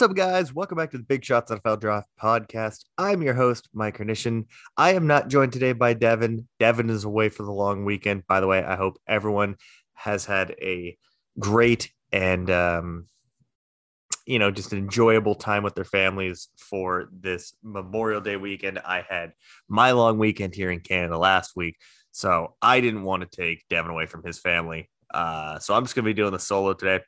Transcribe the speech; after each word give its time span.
What's 0.00 0.12
up, 0.12 0.16
guys? 0.16 0.54
Welcome 0.54 0.78
back 0.78 0.92
to 0.92 0.96
the 0.96 1.04
Big 1.04 1.22
Shots 1.22 1.50
NFL 1.50 1.78
Draft 1.78 2.08
podcast. 2.18 2.86
I'm 2.96 3.20
your 3.20 3.34
host, 3.34 3.68
Mike 3.74 3.98
Carnician. 3.98 4.46
I 4.74 4.94
am 4.94 5.06
not 5.06 5.28
joined 5.28 5.52
today 5.52 5.74
by 5.74 5.92
Devin. 5.92 6.48
Devin 6.58 6.88
is 6.88 7.04
away 7.04 7.28
for 7.28 7.42
the 7.42 7.52
long 7.52 7.84
weekend. 7.84 8.26
By 8.26 8.40
the 8.40 8.46
way, 8.46 8.64
I 8.64 8.76
hope 8.76 8.96
everyone 9.06 9.56
has 9.92 10.24
had 10.24 10.52
a 10.52 10.96
great 11.38 11.92
and, 12.12 12.48
um, 12.48 13.08
you 14.24 14.38
know, 14.38 14.50
just 14.50 14.72
an 14.72 14.78
enjoyable 14.78 15.34
time 15.34 15.62
with 15.62 15.74
their 15.74 15.84
families 15.84 16.48
for 16.56 17.10
this 17.12 17.52
Memorial 17.62 18.22
Day 18.22 18.38
weekend. 18.38 18.78
I 18.78 19.04
had 19.06 19.34
my 19.68 19.90
long 19.90 20.16
weekend 20.16 20.54
here 20.54 20.70
in 20.70 20.80
Canada 20.80 21.18
last 21.18 21.52
week, 21.56 21.76
so 22.10 22.54
I 22.62 22.80
didn't 22.80 23.02
want 23.02 23.22
to 23.22 23.28
take 23.28 23.68
Devin 23.68 23.90
away 23.90 24.06
from 24.06 24.24
his 24.24 24.38
family. 24.38 24.88
Uh, 25.12 25.58
so 25.58 25.74
I'm 25.74 25.84
just 25.84 25.94
going 25.94 26.04
to 26.04 26.08
be 26.08 26.14
doing 26.14 26.32
the 26.32 26.38
solo 26.38 26.72
today 26.72 27.00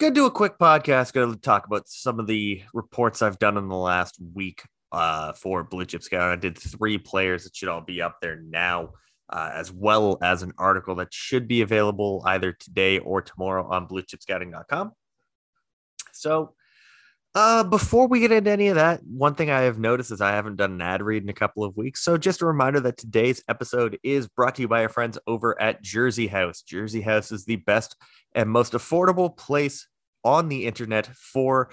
gonna 0.00 0.14
do 0.14 0.26
a 0.26 0.30
quick 0.30 0.58
podcast. 0.58 1.12
Gonna 1.12 1.36
talk 1.36 1.66
about 1.66 1.88
some 1.88 2.18
of 2.18 2.26
the 2.26 2.62
reports 2.72 3.20
I've 3.20 3.38
done 3.38 3.58
in 3.58 3.68
the 3.68 3.76
last 3.76 4.18
week 4.34 4.62
uh, 4.90 5.34
for 5.34 5.62
Blue 5.62 5.84
Chip 5.84 6.02
Scout. 6.02 6.32
I 6.32 6.36
did 6.36 6.56
three 6.56 6.96
players 6.96 7.44
that 7.44 7.54
should 7.54 7.68
all 7.68 7.82
be 7.82 8.00
up 8.00 8.16
there 8.20 8.40
now, 8.40 8.94
uh, 9.28 9.50
as 9.52 9.70
well 9.70 10.18
as 10.22 10.42
an 10.42 10.52
article 10.56 10.94
that 10.96 11.12
should 11.12 11.46
be 11.46 11.60
available 11.60 12.22
either 12.24 12.52
today 12.52 12.98
or 12.98 13.20
tomorrow 13.20 13.68
on 13.70 13.86
BlueChipScouting.com. 13.86 14.92
So, 16.12 16.54
uh, 17.34 17.62
before 17.62 18.08
we 18.08 18.20
get 18.20 18.32
into 18.32 18.50
any 18.50 18.68
of 18.68 18.76
that, 18.76 19.00
one 19.04 19.34
thing 19.34 19.50
I 19.50 19.60
have 19.60 19.78
noticed 19.78 20.10
is 20.10 20.20
I 20.20 20.32
haven't 20.32 20.56
done 20.56 20.72
an 20.72 20.80
ad 20.80 21.02
read 21.02 21.22
in 21.22 21.28
a 21.28 21.34
couple 21.34 21.62
of 21.62 21.76
weeks. 21.76 22.02
So, 22.02 22.16
just 22.16 22.40
a 22.40 22.46
reminder 22.46 22.80
that 22.80 22.96
today's 22.96 23.44
episode 23.48 23.98
is 24.02 24.28
brought 24.28 24.54
to 24.54 24.62
you 24.62 24.68
by 24.68 24.82
our 24.82 24.88
friends 24.88 25.18
over 25.26 25.60
at 25.60 25.82
Jersey 25.82 26.26
House. 26.26 26.62
Jersey 26.62 27.02
House 27.02 27.30
is 27.30 27.44
the 27.44 27.56
best 27.56 27.96
and 28.34 28.48
most 28.48 28.72
affordable 28.72 29.36
place 29.36 29.86
on 30.24 30.48
the 30.48 30.66
internet 30.66 31.06
for 31.06 31.70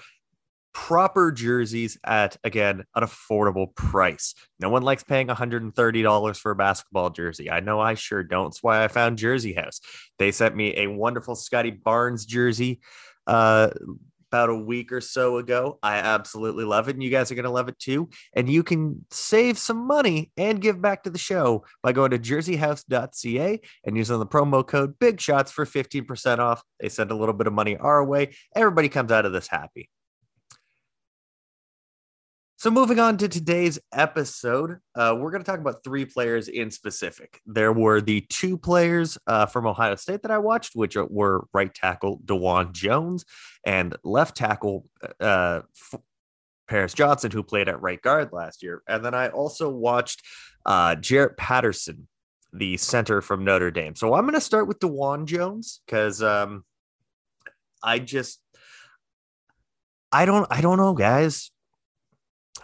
proper 0.72 1.32
jerseys 1.32 1.98
at 2.04 2.36
again 2.44 2.84
an 2.94 3.02
affordable 3.02 3.74
price. 3.74 4.34
No 4.60 4.68
one 4.68 4.82
likes 4.82 5.02
paying 5.02 5.26
$130 5.26 6.36
for 6.38 6.52
a 6.52 6.56
basketball 6.56 7.10
jersey. 7.10 7.50
I 7.50 7.60
know 7.60 7.80
I 7.80 7.94
sure 7.94 8.22
don't. 8.22 8.44
That's 8.44 8.62
why 8.62 8.84
I 8.84 8.88
found 8.88 9.18
Jersey 9.18 9.54
House. 9.54 9.80
They 10.18 10.30
sent 10.30 10.54
me 10.54 10.76
a 10.76 10.86
wonderful 10.86 11.34
Scottie 11.34 11.70
Barnes 11.70 12.24
jersey 12.24 12.80
uh 13.26 13.68
about 14.30 14.50
a 14.50 14.54
week 14.54 14.92
or 14.92 15.00
so 15.00 15.38
ago. 15.38 15.78
I 15.82 15.96
absolutely 15.96 16.64
love 16.64 16.88
it. 16.88 16.96
And 16.96 17.02
you 17.02 17.10
guys 17.10 17.30
are 17.30 17.34
going 17.34 17.44
to 17.44 17.50
love 17.50 17.68
it 17.68 17.78
too. 17.78 18.08
And 18.34 18.48
you 18.48 18.62
can 18.62 19.04
save 19.10 19.58
some 19.58 19.86
money 19.86 20.30
and 20.36 20.60
give 20.60 20.80
back 20.80 21.04
to 21.04 21.10
the 21.10 21.18
show 21.18 21.64
by 21.82 21.92
going 21.92 22.10
to 22.10 22.18
jerseyhouse.ca 22.18 23.60
and 23.84 23.96
using 23.96 24.18
the 24.18 24.26
promo 24.26 24.66
code 24.66 24.98
Big 24.98 25.20
Shots 25.20 25.50
for 25.50 25.64
15% 25.64 26.38
off. 26.38 26.62
They 26.80 26.88
send 26.88 27.10
a 27.10 27.16
little 27.16 27.34
bit 27.34 27.46
of 27.46 27.52
money 27.52 27.76
our 27.76 28.04
way. 28.04 28.34
Everybody 28.54 28.88
comes 28.88 29.12
out 29.12 29.26
of 29.26 29.32
this 29.32 29.48
happy. 29.48 29.88
So, 32.60 32.72
moving 32.72 32.98
on 32.98 33.18
to 33.18 33.28
today's 33.28 33.78
episode, 33.92 34.78
uh, 34.96 35.14
we're 35.16 35.30
going 35.30 35.44
to 35.44 35.48
talk 35.48 35.60
about 35.60 35.84
three 35.84 36.04
players 36.04 36.48
in 36.48 36.72
specific. 36.72 37.40
There 37.46 37.72
were 37.72 38.00
the 38.00 38.22
two 38.22 38.58
players 38.58 39.16
uh, 39.28 39.46
from 39.46 39.64
Ohio 39.64 39.94
State 39.94 40.22
that 40.22 40.32
I 40.32 40.38
watched, 40.38 40.74
which 40.74 40.96
were 40.96 41.46
right 41.52 41.72
tackle 41.72 42.18
Dawand 42.18 42.72
Jones 42.72 43.24
and 43.64 43.94
left 44.02 44.36
tackle 44.36 44.86
uh, 45.20 45.60
Paris 46.66 46.94
Johnson, 46.94 47.30
who 47.30 47.44
played 47.44 47.68
at 47.68 47.80
right 47.80 48.02
guard 48.02 48.30
last 48.32 48.64
year. 48.64 48.82
And 48.88 49.04
then 49.04 49.14
I 49.14 49.28
also 49.28 49.70
watched 49.70 50.24
uh, 50.66 50.96
Jarrett 50.96 51.36
Patterson, 51.36 52.08
the 52.52 52.76
center 52.76 53.20
from 53.20 53.44
Notre 53.44 53.70
Dame. 53.70 53.94
So, 53.94 54.14
I'm 54.14 54.22
going 54.22 54.34
to 54.34 54.40
start 54.40 54.66
with 54.66 54.80
Dawand 54.80 55.26
Jones 55.26 55.80
because 55.86 56.24
um, 56.24 56.64
I 57.84 58.00
just, 58.00 58.40
I 60.10 60.24
don't, 60.24 60.48
I 60.50 60.60
don't 60.60 60.78
know, 60.78 60.94
guys 60.94 61.52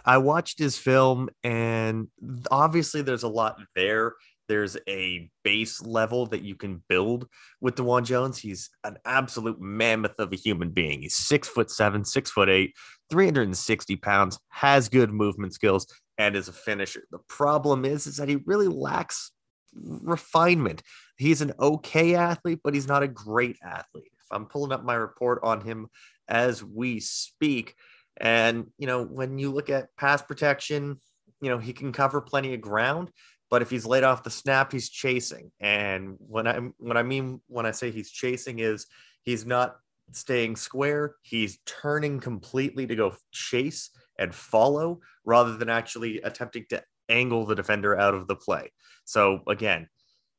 I 0.05 0.19
watched 0.19 0.59
his 0.59 0.77
film, 0.77 1.29
and 1.43 2.07
obviously, 2.51 3.01
there's 3.01 3.23
a 3.23 3.27
lot 3.27 3.59
there. 3.75 4.13
There's 4.47 4.77
a 4.87 5.31
base 5.43 5.81
level 5.81 6.27
that 6.27 6.43
you 6.43 6.55
can 6.55 6.83
build 6.87 7.27
with 7.59 7.75
Dawand 7.75 8.05
Jones. 8.05 8.37
He's 8.37 8.69
an 8.83 8.97
absolute 9.03 9.59
mammoth 9.59 10.19
of 10.19 10.31
a 10.31 10.35
human 10.35 10.69
being. 10.69 11.01
He's 11.01 11.15
six 11.15 11.47
foot 11.47 11.71
seven, 11.71 12.05
six 12.05 12.29
foot 12.29 12.49
eight, 12.49 12.75
360 13.09 13.95
pounds, 13.95 14.39
has 14.49 14.89
good 14.89 15.11
movement 15.11 15.53
skills, 15.53 15.87
and 16.17 16.35
is 16.35 16.47
a 16.47 16.53
finisher. 16.53 17.05
The 17.11 17.19
problem 17.27 17.85
is, 17.85 18.05
is 18.05 18.17
that 18.17 18.29
he 18.29 18.37
really 18.45 18.67
lacks 18.67 19.31
refinement. 19.73 20.83
He's 21.17 21.41
an 21.41 21.53
okay 21.59 22.15
athlete, 22.15 22.59
but 22.63 22.73
he's 22.73 22.87
not 22.87 23.03
a 23.03 23.07
great 23.07 23.57
athlete. 23.63 24.11
If 24.13 24.27
I'm 24.31 24.45
pulling 24.45 24.71
up 24.71 24.83
my 24.83 24.95
report 24.95 25.39
on 25.43 25.61
him 25.61 25.87
as 26.27 26.63
we 26.63 26.99
speak, 26.99 27.75
and, 28.17 28.67
you 28.77 28.87
know, 28.87 29.03
when 29.03 29.37
you 29.37 29.51
look 29.51 29.69
at 29.69 29.95
pass 29.97 30.21
protection, 30.21 30.99
you 31.41 31.49
know, 31.49 31.57
he 31.57 31.73
can 31.73 31.91
cover 31.91 32.21
plenty 32.21 32.53
of 32.53 32.61
ground, 32.61 33.11
but 33.49 33.61
if 33.61 33.69
he's 33.69 33.85
laid 33.85 34.03
off 34.03 34.23
the 34.23 34.29
snap, 34.29 34.71
he's 34.71 34.89
chasing. 34.89 35.51
And 35.59 36.15
when 36.19 36.47
I 36.47 36.59
when 36.77 36.97
I 36.97 37.03
mean 37.03 37.41
when 37.47 37.65
I 37.65 37.71
say 37.71 37.91
he's 37.91 38.09
chasing 38.09 38.59
is 38.59 38.87
he's 39.23 39.45
not 39.45 39.75
staying 40.11 40.55
square, 40.55 41.15
he's 41.21 41.59
turning 41.65 42.19
completely 42.19 42.87
to 42.87 42.95
go 42.95 43.15
chase 43.31 43.89
and 44.17 44.33
follow 44.33 45.01
rather 45.25 45.57
than 45.57 45.69
actually 45.69 46.21
attempting 46.21 46.65
to 46.69 46.83
angle 47.09 47.45
the 47.45 47.55
defender 47.55 47.97
out 47.97 48.13
of 48.13 48.27
the 48.27 48.35
play. 48.35 48.71
So 49.03 49.41
again, 49.47 49.89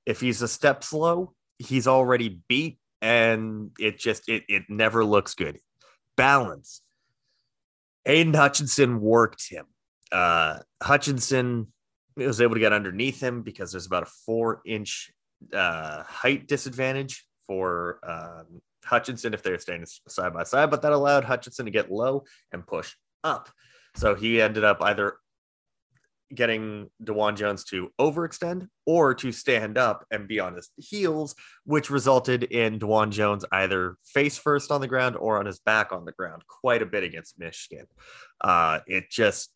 if 0.07 0.21
he's 0.21 0.43
a 0.43 0.49
step 0.49 0.83
slow, 0.83 1.35
he's 1.59 1.87
already 1.87 2.41
beat 2.49 2.79
and 3.03 3.71
it 3.79 3.99
just 3.99 4.29
it 4.29 4.45
it 4.49 4.65
never 4.69 5.05
looks 5.05 5.35
good. 5.35 5.59
Balance 6.17 6.81
Aidan 8.07 8.35
Hutchinson 8.35 9.01
worked 9.01 9.49
him. 9.51 9.67
Uh, 10.13 10.61
Hutchinson 10.83 11.73
was 12.17 12.41
able 12.41 12.55
to 12.55 12.61
get 12.61 12.73
underneath 12.73 13.21
him 13.21 13.43
because 13.43 13.73
there's 13.73 13.87
about 13.87 14.05
a 14.05 14.11
four 14.25 14.63
inch 14.65 15.11
uh, 15.53 16.03
height 16.05 16.47
disadvantage 16.47 17.27
for 17.47 17.99
um, 18.03 18.63
Hutchinson 18.85 19.35
if 19.35 19.43
they're 19.43 19.59
standing 19.59 19.87
side 20.09 20.33
by 20.33 20.45
side, 20.45 20.71
but 20.71 20.83
that 20.83 20.93
allowed 20.93 21.25
Hutchinson 21.25 21.67
to 21.67 21.71
get 21.71 21.91
low 21.91 22.25
and 22.53 22.67
push 22.67 22.95
up. 23.25 23.51
So 23.97 24.15
he 24.15 24.41
ended 24.41 24.65
up 24.65 24.81
either 24.81 25.17
getting 26.35 26.91
Dawand 27.03 27.37
Jones 27.37 27.65
to 27.65 27.91
overextend 28.01 28.69
or 28.85 29.15
to 29.15 29.33
stand 29.33 29.79
up 29.79 30.05
and 30.11 30.29
be 30.29 30.41
on 30.41 30.55
his 30.55 30.71
heels, 30.77 31.35
which 31.65 31.91
resulted 31.91 32.45
in 32.45 32.79
Dawand 32.79 33.11
Jones 33.11 33.45
either 33.53 33.97
face 34.05 34.37
first 34.37 34.71
on 34.71 34.81
the 34.81 34.89
ground 34.89 35.17
or 35.17 35.39
on 35.39 35.47
his 35.47 35.61
back 35.61 35.93
on 35.93 36.05
the 36.05 36.13
ground 36.13 36.43
quite 36.47 36.83
a 36.83 36.87
bit 36.87 37.05
against 37.05 37.39
Michigan. 37.39 37.87
Uh, 38.41 38.81
it 38.87 39.11
just, 39.11 39.51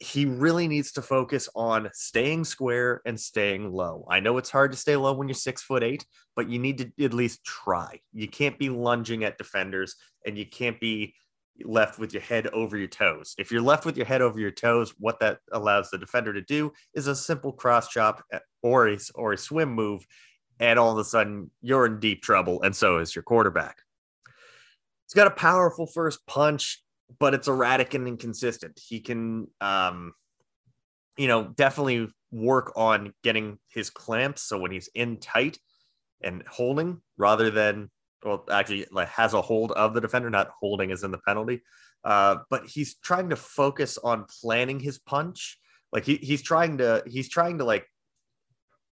he 0.00 0.26
really 0.26 0.68
needs 0.68 0.92
to 0.92 1.02
focus 1.02 1.48
on 1.54 1.88
staying 1.94 2.44
square 2.44 3.00
and 3.06 3.18
staying 3.18 3.72
low. 3.72 4.04
I 4.10 4.20
know 4.20 4.36
it's 4.38 4.50
hard 4.50 4.72
to 4.72 4.78
stay 4.78 4.96
low 4.96 5.14
when 5.14 5.28
you're 5.28 5.34
six 5.34 5.62
foot 5.62 5.82
eight, 5.82 6.04
but 6.36 6.48
you 6.48 6.58
need 6.58 6.78
to 6.78 7.04
at 7.04 7.14
least 7.14 7.44
try. 7.44 8.00
You 8.12 8.28
can't 8.28 8.58
be 8.58 8.68
lunging 8.68 9.24
at 9.24 9.38
defenders 9.38 9.94
and 10.26 10.36
you 10.36 10.46
can't 10.46 10.80
be 10.80 11.14
left 11.64 11.98
with 11.98 12.12
your 12.12 12.22
head 12.22 12.46
over 12.48 12.76
your 12.76 12.88
toes. 12.88 13.34
If 13.38 13.50
you're 13.50 13.62
left 13.62 13.84
with 13.84 13.96
your 13.96 14.06
head 14.06 14.22
over 14.22 14.38
your 14.38 14.50
toes, 14.50 14.94
what 14.98 15.20
that 15.20 15.38
allows 15.52 15.90
the 15.90 15.98
defender 15.98 16.32
to 16.32 16.42
do 16.42 16.72
is 16.94 17.06
a 17.06 17.14
simple 17.14 17.52
cross 17.52 17.88
chop 17.88 18.24
eh, 18.32 18.38
or 18.62 18.88
a, 18.88 18.98
or 19.14 19.32
a 19.32 19.38
swim 19.38 19.72
move, 19.72 20.06
and 20.60 20.78
all 20.78 20.92
of 20.92 20.98
a 20.98 21.04
sudden 21.04 21.50
you're 21.60 21.86
in 21.86 22.00
deep 22.00 22.22
trouble, 22.22 22.62
and 22.62 22.74
so 22.74 22.98
is 22.98 23.14
your 23.14 23.22
quarterback. 23.22 23.78
He's 25.06 25.14
got 25.14 25.26
a 25.26 25.30
powerful 25.30 25.86
first 25.86 26.26
punch, 26.26 26.82
but 27.18 27.34
it's 27.34 27.48
erratic 27.48 27.94
and 27.94 28.08
inconsistent. 28.08 28.80
He 28.84 29.00
can, 29.00 29.48
um, 29.60 30.12
you 31.16 31.28
know, 31.28 31.44
definitely 31.44 32.08
work 32.32 32.72
on 32.74 33.12
getting 33.22 33.58
his 33.68 33.90
clamps. 33.90 34.42
So 34.42 34.58
when 34.58 34.72
he's 34.72 34.88
in 34.94 35.18
tight 35.18 35.58
and 36.22 36.42
holding, 36.48 37.00
rather 37.16 37.50
than 37.50 37.90
well, 38.24 38.44
actually 38.50 38.86
like 38.90 39.08
has 39.08 39.34
a 39.34 39.42
hold 39.42 39.72
of 39.72 39.94
the 39.94 40.00
defender, 40.00 40.30
not 40.30 40.50
holding 40.60 40.90
is 40.90 41.04
in 41.04 41.10
the 41.10 41.18
penalty. 41.18 41.62
Uh, 42.02 42.36
but 42.50 42.66
he's 42.66 42.96
trying 42.96 43.30
to 43.30 43.36
focus 43.36 43.98
on 43.98 44.26
planning 44.40 44.80
his 44.80 44.98
punch. 44.98 45.58
Like 45.92 46.04
he, 46.04 46.16
he's 46.16 46.42
trying 46.42 46.78
to 46.78 47.02
he's 47.06 47.28
trying 47.28 47.58
to 47.58 47.64
like 47.64 47.86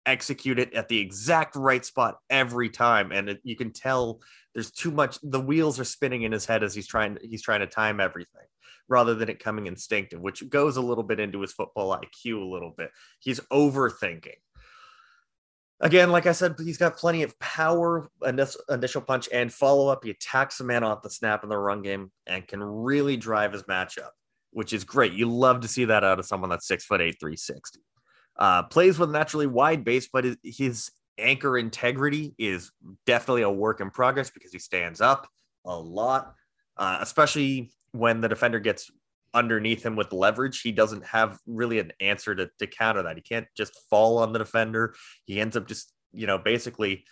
execute 0.06 0.58
it 0.58 0.72
at 0.74 0.88
the 0.88 0.98
exact 0.98 1.54
right 1.54 1.84
spot 1.84 2.18
every 2.30 2.70
time, 2.70 3.12
and 3.12 3.30
it, 3.30 3.40
you 3.44 3.56
can 3.56 3.72
tell 3.72 4.20
there's 4.54 4.70
too 4.70 4.90
much. 4.90 5.18
The 5.22 5.40
wheels 5.40 5.78
are 5.78 5.84
spinning 5.84 6.22
in 6.22 6.32
his 6.32 6.46
head 6.46 6.62
as 6.62 6.74
he's 6.74 6.86
trying 6.86 7.18
he's 7.22 7.42
trying 7.42 7.60
to 7.60 7.66
time 7.66 8.00
everything 8.00 8.46
rather 8.88 9.14
than 9.14 9.28
it 9.28 9.38
coming 9.38 9.66
instinctive, 9.66 10.20
which 10.20 10.48
goes 10.48 10.76
a 10.76 10.82
little 10.82 11.04
bit 11.04 11.20
into 11.20 11.40
his 11.40 11.52
football 11.52 11.96
IQ 11.96 12.40
a 12.40 12.44
little 12.44 12.74
bit. 12.76 12.90
He's 13.20 13.40
overthinking. 13.52 14.38
Again, 15.80 16.10
like 16.10 16.26
I 16.26 16.32
said, 16.32 16.56
he's 16.58 16.76
got 16.76 16.96
plenty 16.96 17.22
of 17.22 17.38
power, 17.38 18.10
initial 18.26 19.00
punch, 19.00 19.28
and 19.32 19.52
follow 19.52 19.88
up. 19.88 20.02
He 20.02 20.10
attacks 20.10 20.58
the 20.58 20.64
man 20.64 20.82
off 20.82 21.02
the 21.02 21.10
snap 21.10 21.44
in 21.44 21.48
the 21.48 21.58
run 21.58 21.82
game 21.82 22.10
and 22.26 22.46
can 22.46 22.62
really 22.62 23.16
drive 23.16 23.52
his 23.52 23.62
matchup, 23.64 24.10
which 24.50 24.72
is 24.72 24.82
great. 24.82 25.12
You 25.12 25.30
love 25.30 25.60
to 25.60 25.68
see 25.68 25.84
that 25.84 26.02
out 26.02 26.18
of 26.18 26.26
someone 26.26 26.50
that's 26.50 26.66
six 26.66 26.84
foot 26.84 27.00
eight, 27.00 27.18
360. 27.20 27.78
Uh, 28.36 28.64
plays 28.64 28.98
with 28.98 29.10
naturally 29.10 29.46
wide 29.46 29.84
base, 29.84 30.08
but 30.12 30.24
his 30.42 30.90
anchor 31.16 31.56
integrity 31.56 32.34
is 32.38 32.72
definitely 33.06 33.42
a 33.42 33.50
work 33.50 33.80
in 33.80 33.90
progress 33.90 34.30
because 34.30 34.52
he 34.52 34.58
stands 34.58 35.00
up 35.00 35.28
a 35.64 35.76
lot, 35.76 36.34
uh, 36.76 36.98
especially 37.00 37.70
when 37.92 38.20
the 38.20 38.28
defender 38.28 38.58
gets 38.58 38.90
underneath 39.34 39.84
him 39.84 39.96
with 39.96 40.12
leverage, 40.12 40.62
he 40.62 40.72
doesn't 40.72 41.04
have 41.06 41.38
really 41.46 41.78
an 41.78 41.92
answer 42.00 42.34
to, 42.34 42.50
to 42.58 42.66
counter 42.66 43.02
that. 43.02 43.16
He 43.16 43.22
can't 43.22 43.46
just 43.56 43.78
fall 43.90 44.18
on 44.18 44.32
the 44.32 44.38
defender. 44.38 44.94
He 45.24 45.40
ends 45.40 45.56
up 45.56 45.68
just, 45.68 45.92
you 46.12 46.26
know, 46.26 46.38
basically 46.38 47.04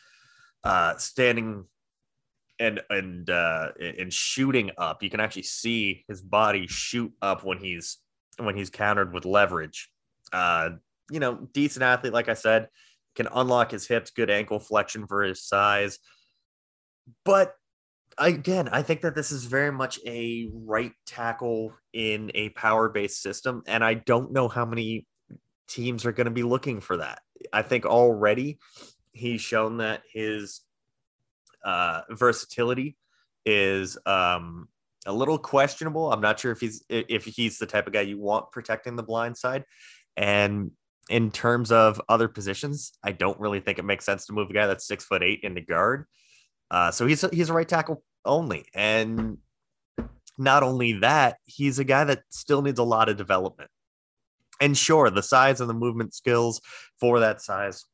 uh, 0.65 0.97
standing 0.97 1.65
and 2.59 2.81
and 2.89 3.29
uh, 3.29 3.73
and 3.79 4.13
shooting 4.13 4.71
up. 4.79 5.03
You 5.03 5.11
can 5.11 5.21
actually 5.21 5.43
see 5.43 6.05
his 6.09 6.23
body 6.23 6.67
shoot 6.67 7.13
up 7.21 7.45
when 7.45 7.59
he's 7.59 7.99
when 8.39 8.57
he's 8.57 8.71
countered 8.71 9.13
with 9.13 9.25
leverage. 9.25 9.91
Uh, 10.33 10.71
you 11.11 11.21
know, 11.21 11.49
decent 11.53 11.83
athlete, 11.83 12.13
like 12.13 12.29
I 12.29 12.35
said, 12.35 12.69
can 13.15 13.29
unlock 13.33 13.71
his 13.71 13.87
hips, 13.87 14.11
good 14.11 14.31
ankle 14.31 14.59
flexion 14.59 15.07
for 15.07 15.23
his 15.23 15.43
size. 15.43 15.99
But 17.25 17.55
again, 18.19 18.69
I 18.71 18.83
think 18.83 19.03
that 19.03 19.15
this 19.15 19.33
is 19.33 19.45
very 19.45 19.73
much 19.73 19.99
a 20.07 20.49
right 20.53 20.93
tackle 21.05 21.75
in 21.93 22.31
a 22.35 22.51
power 22.51 22.89
based 22.89 23.23
system. 23.23 23.63
And 23.67 23.85
I 23.85 23.95
don't 23.95 24.33
know 24.33 24.49
how 24.49 24.65
many 24.65 25.07
teams 25.69 26.07
are 26.07 26.13
going 26.13 26.27
to 26.27 26.31
be 26.31 26.43
looking 26.43 26.81
for 26.81 26.99
that. 26.99 27.21
I 27.53 27.63
think 27.63 27.85
already 27.85 28.59
he's 29.13 29.41
shown 29.41 29.79
that 29.79 30.03
his 30.13 30.61
uh, 31.65 32.03
versatility 32.11 32.97
is 33.45 33.99
um, 34.07 34.69
a 35.07 35.13
little 35.13 35.39
questionable. 35.39 36.13
I'm 36.13 36.21
not 36.21 36.41
sure 36.41 36.53
if 36.53 36.61
he's 36.61 36.85
if 36.89 37.25
he's 37.25 37.59
the 37.59 37.67
type 37.67 37.87
of 37.87 37.93
guy 37.93 38.03
you 38.03 38.19
want 38.19 38.53
protecting 38.53 38.97
the 38.97 39.03
blind 39.03 39.37
side. 39.37 39.65
And 40.17 40.71
in 41.09 41.31
terms 41.31 41.71
of 41.71 42.01
other 42.09 42.29
positions, 42.29 42.93
I 43.03 43.13
don't 43.13 43.39
really 43.39 43.61
think 43.61 43.79
it 43.79 43.85
makes 43.85 44.05
sense 44.05 44.27
to 44.27 44.33
move 44.33 44.51
a 44.51 44.55
guy 44.55 44.67
that's 44.67 44.87
six 44.87 45.05
foot 45.05 45.23
eight 45.23 45.41
into 45.43 45.61
guard. 45.61 46.07
Uh, 46.71 46.91
so 46.91 47.07
he's 47.07 47.23
a, 47.25 47.29
he's 47.33 47.51
a 47.51 47.53
right 47.53 47.69
tackle 47.69 48.03
only, 48.25 48.67
and 48.75 49.39
not 50.39 50.63
only 50.63 50.95
that, 50.95 51.39
he's 51.45 51.79
a 51.79 51.85
guy 51.85 52.05
that 52.05 52.23
still 52.31 52.63
needs 52.63 52.79
a 52.79 52.85
lot 52.85 53.09
of 53.09 53.17
development. 53.17 53.71
And 54.61 54.77
sure, 54.77 55.11
the 55.11 55.23
size 55.23 55.61
and 55.61 55.71
the 55.71 55.75
movement 55.75 56.15
skills 56.15 56.61
for 56.99 57.21
that 57.21 57.43
size 57.43 57.85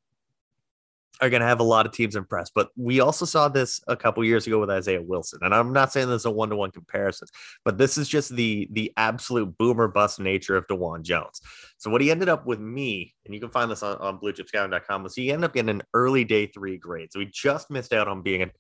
are 1.21 1.31
going 1.31 1.41
to 1.41 1.47
have 1.47 1.61
a 1.61 1.65
lot 1.65 1.87
of 1.87 1.93
teams 1.93 2.17
impressed. 2.17 2.53
But 2.55 2.71
we 2.77 3.01
also 3.01 3.25
saw 3.25 3.49
this 3.49 3.81
a 3.87 3.97
couple 3.97 4.25
years 4.25 4.47
ago 4.47 4.59
with 4.59 4.71
Isaiah 4.71 5.03
Wilson, 5.03 5.41
and 5.43 5.55
I'm 5.55 5.73
not 5.73 5.93
saying 5.93 6.09
this 6.09 6.23
is 6.23 6.27
a 6.27 6.31
one 6.31 6.51
to 6.51 6.57
one 6.57 6.71
comparison, 6.71 7.29
but 7.65 7.79
this 7.79 7.99
is 7.99 8.09
just 8.09 8.35
the 8.35 8.69
the 8.73 8.93
absolute 8.97 9.57
boomer 9.59 9.89
bust 9.89 10.21
nature 10.21 10.57
of 10.57 10.67
Dawand 10.67 11.03
Jones. 11.03 11.41
So 11.79 11.91
what 11.91 12.01
he 12.01 12.11
ended 12.11 12.29
up 12.29 12.47
with 12.47 12.61
me, 12.61 13.15
and 13.25 13.35
you 13.35 13.41
can 13.41 13.51
find 13.51 13.71
this 13.71 13.83
on, 13.83 13.97
on 13.99 14.19
bluechipscouting.com, 14.19 15.03
was 15.03 15.15
he 15.15 15.31
ended 15.31 15.45
up 15.45 15.55
getting 15.55 15.71
an 15.71 15.83
early 15.95 16.25
day 16.25 16.47
three 16.47 16.79
grade. 16.79 17.13
So 17.13 17.21
he 17.21 17.27
just 17.27 17.71
missed 17.71 17.93
out 17.93 18.09
on 18.09 18.23
being 18.23 18.43
a 18.43 18.51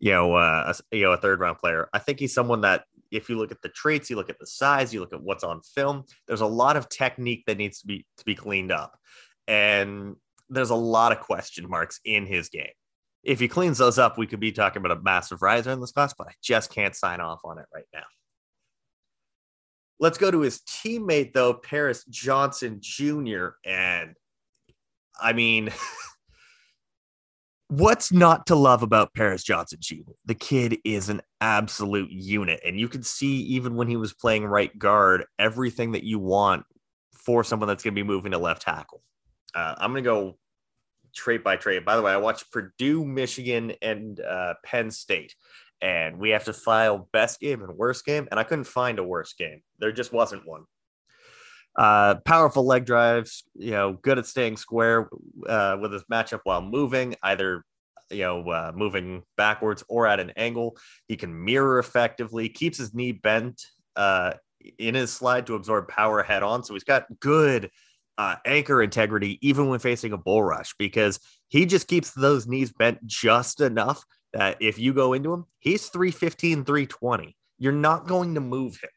you 0.00 0.12
know 0.12 0.34
uh, 0.34 0.72
a, 0.92 0.96
you 0.96 1.04
know 1.04 1.12
a 1.12 1.16
third 1.16 1.40
round 1.40 1.58
player. 1.58 1.88
I 1.92 1.98
think 1.98 2.18
he's 2.18 2.34
someone 2.34 2.62
that 2.62 2.84
if 3.10 3.28
you 3.28 3.36
look 3.36 3.52
at 3.52 3.62
the 3.62 3.68
traits, 3.68 4.10
you 4.10 4.16
look 4.16 4.30
at 4.30 4.38
the 4.38 4.46
size, 4.46 4.92
you 4.92 5.00
look 5.00 5.12
at 5.12 5.22
what's 5.22 5.44
on 5.44 5.60
film, 5.60 6.04
there's 6.26 6.40
a 6.40 6.46
lot 6.46 6.76
of 6.76 6.88
technique 6.88 7.44
that 7.46 7.58
needs 7.58 7.80
to 7.80 7.86
be 7.86 8.06
to 8.18 8.24
be 8.24 8.34
cleaned 8.34 8.72
up. 8.72 8.98
And 9.46 10.16
there's 10.52 10.70
a 10.70 10.74
lot 10.74 11.12
of 11.12 11.20
question 11.20 11.68
marks 11.68 12.00
in 12.04 12.26
his 12.26 12.48
game. 12.48 12.72
If 13.22 13.40
he 13.40 13.48
cleans 13.48 13.78
those 13.78 13.98
up, 13.98 14.18
we 14.18 14.26
could 14.26 14.40
be 14.40 14.52
talking 14.52 14.84
about 14.84 14.96
a 14.96 15.02
massive 15.02 15.42
riser 15.42 15.70
in 15.70 15.80
this 15.80 15.92
class, 15.92 16.12
but 16.16 16.28
I 16.28 16.32
just 16.42 16.70
can't 16.70 16.94
sign 16.94 17.20
off 17.20 17.40
on 17.44 17.58
it 17.58 17.66
right 17.72 17.86
now. 17.94 18.02
Let's 20.00 20.18
go 20.18 20.30
to 20.30 20.40
his 20.40 20.60
teammate, 20.60 21.32
though, 21.32 21.54
Paris 21.54 22.04
Johnson 22.04 22.78
Jr. 22.80 23.50
And 23.64 24.16
I 25.20 25.32
mean, 25.32 25.70
what's 27.68 28.12
not 28.12 28.46
to 28.46 28.56
love 28.56 28.82
about 28.82 29.14
Paris 29.14 29.44
Johnson 29.44 29.78
Jr.? 29.80 30.12
The 30.24 30.34
kid 30.34 30.78
is 30.84 31.08
an 31.08 31.22
absolute 31.40 32.10
unit. 32.10 32.60
And 32.66 32.80
you 32.80 32.88
can 32.88 33.04
see, 33.04 33.42
even 33.42 33.76
when 33.76 33.86
he 33.86 33.96
was 33.96 34.12
playing 34.12 34.44
right 34.44 34.76
guard, 34.76 35.24
everything 35.38 35.92
that 35.92 36.02
you 36.02 36.18
want 36.18 36.64
for 37.14 37.44
someone 37.44 37.68
that's 37.68 37.84
going 37.84 37.94
to 37.94 38.02
be 38.02 38.06
moving 38.06 38.32
to 38.32 38.38
left 38.38 38.62
tackle. 38.62 39.02
Uh, 39.54 39.74
I'm 39.78 39.92
going 39.92 40.02
to 40.02 40.10
go 40.10 40.38
trait 41.14 41.44
by 41.44 41.56
trait. 41.56 41.84
By 41.84 41.96
the 41.96 42.02
way, 42.02 42.12
I 42.12 42.16
watched 42.16 42.50
Purdue, 42.50 43.04
Michigan, 43.04 43.72
and 43.82 44.20
uh, 44.20 44.54
Penn 44.64 44.90
State, 44.90 45.34
and 45.80 46.18
we 46.18 46.30
have 46.30 46.44
to 46.44 46.52
file 46.52 47.08
best 47.12 47.40
game 47.40 47.62
and 47.62 47.76
worst 47.76 48.04
game, 48.04 48.28
and 48.30 48.38
I 48.38 48.44
couldn't 48.44 48.64
find 48.64 48.98
a 48.98 49.04
worst 49.04 49.38
game. 49.38 49.62
There 49.78 49.92
just 49.92 50.12
wasn't 50.12 50.46
one. 50.46 50.64
Uh, 51.74 52.16
powerful 52.26 52.66
leg 52.66 52.84
drives, 52.84 53.44
you 53.54 53.70
know, 53.70 53.94
good 53.94 54.18
at 54.18 54.26
staying 54.26 54.58
square 54.58 55.08
uh, 55.48 55.76
with 55.80 55.92
his 55.92 56.04
matchup 56.12 56.40
while 56.44 56.60
moving, 56.60 57.14
either 57.22 57.64
you 58.10 58.22
know, 58.22 58.48
uh, 58.50 58.72
moving 58.74 59.22
backwards 59.36 59.82
or 59.88 60.06
at 60.06 60.20
an 60.20 60.32
angle. 60.36 60.76
He 61.08 61.16
can 61.16 61.44
mirror 61.44 61.78
effectively, 61.78 62.48
keeps 62.48 62.78
his 62.78 62.94
knee 62.94 63.12
bent 63.12 63.64
uh, 63.96 64.34
in 64.78 64.94
his 64.94 65.12
slide 65.12 65.46
to 65.46 65.54
absorb 65.54 65.88
power 65.88 66.22
head 66.22 66.42
on. 66.42 66.62
So 66.62 66.74
he's 66.74 66.84
got 66.84 67.06
good 67.20 67.70
uh, 68.18 68.36
anchor 68.44 68.82
integrity 68.82 69.38
even 69.46 69.68
when 69.68 69.78
facing 69.78 70.12
a 70.12 70.18
bull 70.18 70.42
rush 70.42 70.74
because 70.78 71.18
he 71.48 71.66
just 71.66 71.88
keeps 71.88 72.12
those 72.12 72.46
knees 72.46 72.72
bent 72.72 73.04
just 73.06 73.60
enough 73.60 74.04
that 74.32 74.56
if 74.60 74.78
you 74.78 74.92
go 74.92 75.12
into 75.12 75.32
him, 75.32 75.44
he's 75.58 75.88
315, 75.88 76.64
320. 76.64 77.36
You're 77.58 77.72
not 77.72 78.06
going 78.06 78.34
to 78.34 78.40
move 78.40 78.78
him. 78.82 78.90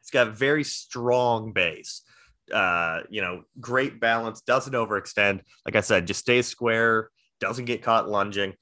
He's 0.00 0.10
got 0.10 0.28
a 0.28 0.32
very 0.32 0.64
strong 0.64 1.52
base. 1.52 2.02
Uh, 2.52 3.00
you 3.08 3.22
know, 3.22 3.44
great 3.60 4.00
balance, 4.00 4.40
doesn't 4.42 4.74
overextend. 4.74 5.40
Like 5.64 5.76
I 5.76 5.80
said, 5.80 6.06
just 6.06 6.20
stays 6.20 6.48
square, 6.48 7.10
doesn't 7.40 7.66
get 7.66 7.82
caught 7.82 8.08
lunging. 8.08 8.54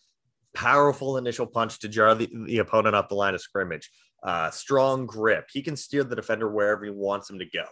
Powerful 0.55 1.17
initial 1.17 1.47
punch 1.47 1.79
to 1.81 1.89
jar 1.89 2.15
the, 2.15 2.29
the 2.47 2.59
opponent 2.59 2.95
up 2.95 3.09
the 3.09 3.15
line 3.15 3.35
of 3.35 3.41
scrimmage. 3.41 3.91
Uh, 4.23 4.51
strong 4.51 5.07
grip. 5.07 5.49
He 5.51 5.63
can 5.63 5.77
steer 5.77 6.05
the 6.05 6.17
defender 6.17 6.49
wherever 6.51 6.85
he 6.85 6.91
wants 6.91 7.31
him 7.31 7.39
to 7.39 7.47
go 7.47 7.65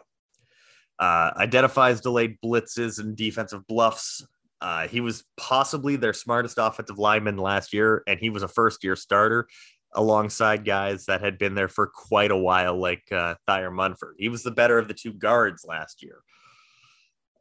uh, 0.98 1.30
identifies 1.36 2.00
delayed 2.00 2.38
blitzes 2.44 2.98
and 2.98 3.16
defensive 3.16 3.66
bluffs. 3.66 4.26
Uh, 4.60 4.88
he 4.88 5.00
was 5.00 5.24
possibly 5.36 5.96
their 5.96 6.12
smartest 6.12 6.58
offensive 6.58 6.98
lineman 6.98 7.36
last 7.36 7.72
year, 7.72 8.02
and 8.06 8.18
he 8.18 8.30
was 8.30 8.42
a 8.42 8.48
first 8.48 8.82
year 8.82 8.96
starter 8.96 9.46
alongside 9.94 10.64
guys 10.64 11.06
that 11.06 11.20
had 11.20 11.38
been 11.38 11.54
there 11.54 11.68
for 11.68 11.86
quite 11.86 12.30
a 12.30 12.36
while, 12.36 12.78
like 12.78 13.04
uh, 13.12 13.34
Thayer 13.46 13.70
Munford. 13.70 14.16
He 14.18 14.28
was 14.28 14.42
the 14.42 14.50
better 14.50 14.78
of 14.78 14.88
the 14.88 14.94
two 14.94 15.12
guards 15.12 15.64
last 15.64 16.02
year. 16.02 16.20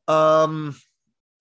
Um, 0.07 0.75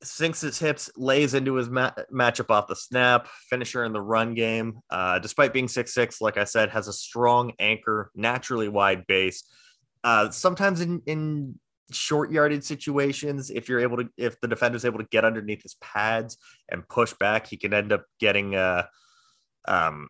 sinks 0.03 0.41
his 0.41 0.59
hips, 0.59 0.91
lays 0.97 1.35
into 1.35 1.55
his 1.55 1.69
ma- 1.69 1.93
matchup 2.13 2.51
off 2.51 2.67
the 2.67 2.77
snap, 2.77 3.29
finisher 3.49 3.85
in 3.85 3.93
the 3.93 4.01
run 4.01 4.35
game. 4.35 4.81
Uh, 4.91 5.19
despite 5.19 5.53
being 5.53 5.69
six 5.69 5.95
six, 5.95 6.21
like 6.21 6.37
I 6.37 6.45
said, 6.45 6.71
has 6.71 6.89
a 6.89 6.93
strong 6.93 7.53
anchor, 7.59 8.11
naturally 8.15 8.69
wide 8.69 9.07
base. 9.07 9.45
Uh, 10.03 10.31
sometimes 10.31 10.81
in, 10.81 11.03
in 11.07 11.59
short 11.93 12.31
yarded 12.33 12.65
situations 12.65 13.51
if 13.51 13.69
you're 13.69 13.81
able 13.81 13.97
to 13.97 14.09
if 14.17 14.41
the 14.41 14.49
defender's 14.49 14.85
able 14.85 14.99
to 14.99 15.07
get 15.11 15.25
underneath 15.25 15.63
his 15.63 15.75
pads 15.75 16.37
and 16.69 16.89
push 16.89 17.13
back 17.15 17.47
he 17.47 17.57
can 17.57 17.73
end 17.73 17.93
up 17.93 18.05
getting 18.19 18.57
uh 18.57 18.85
um 19.69 20.09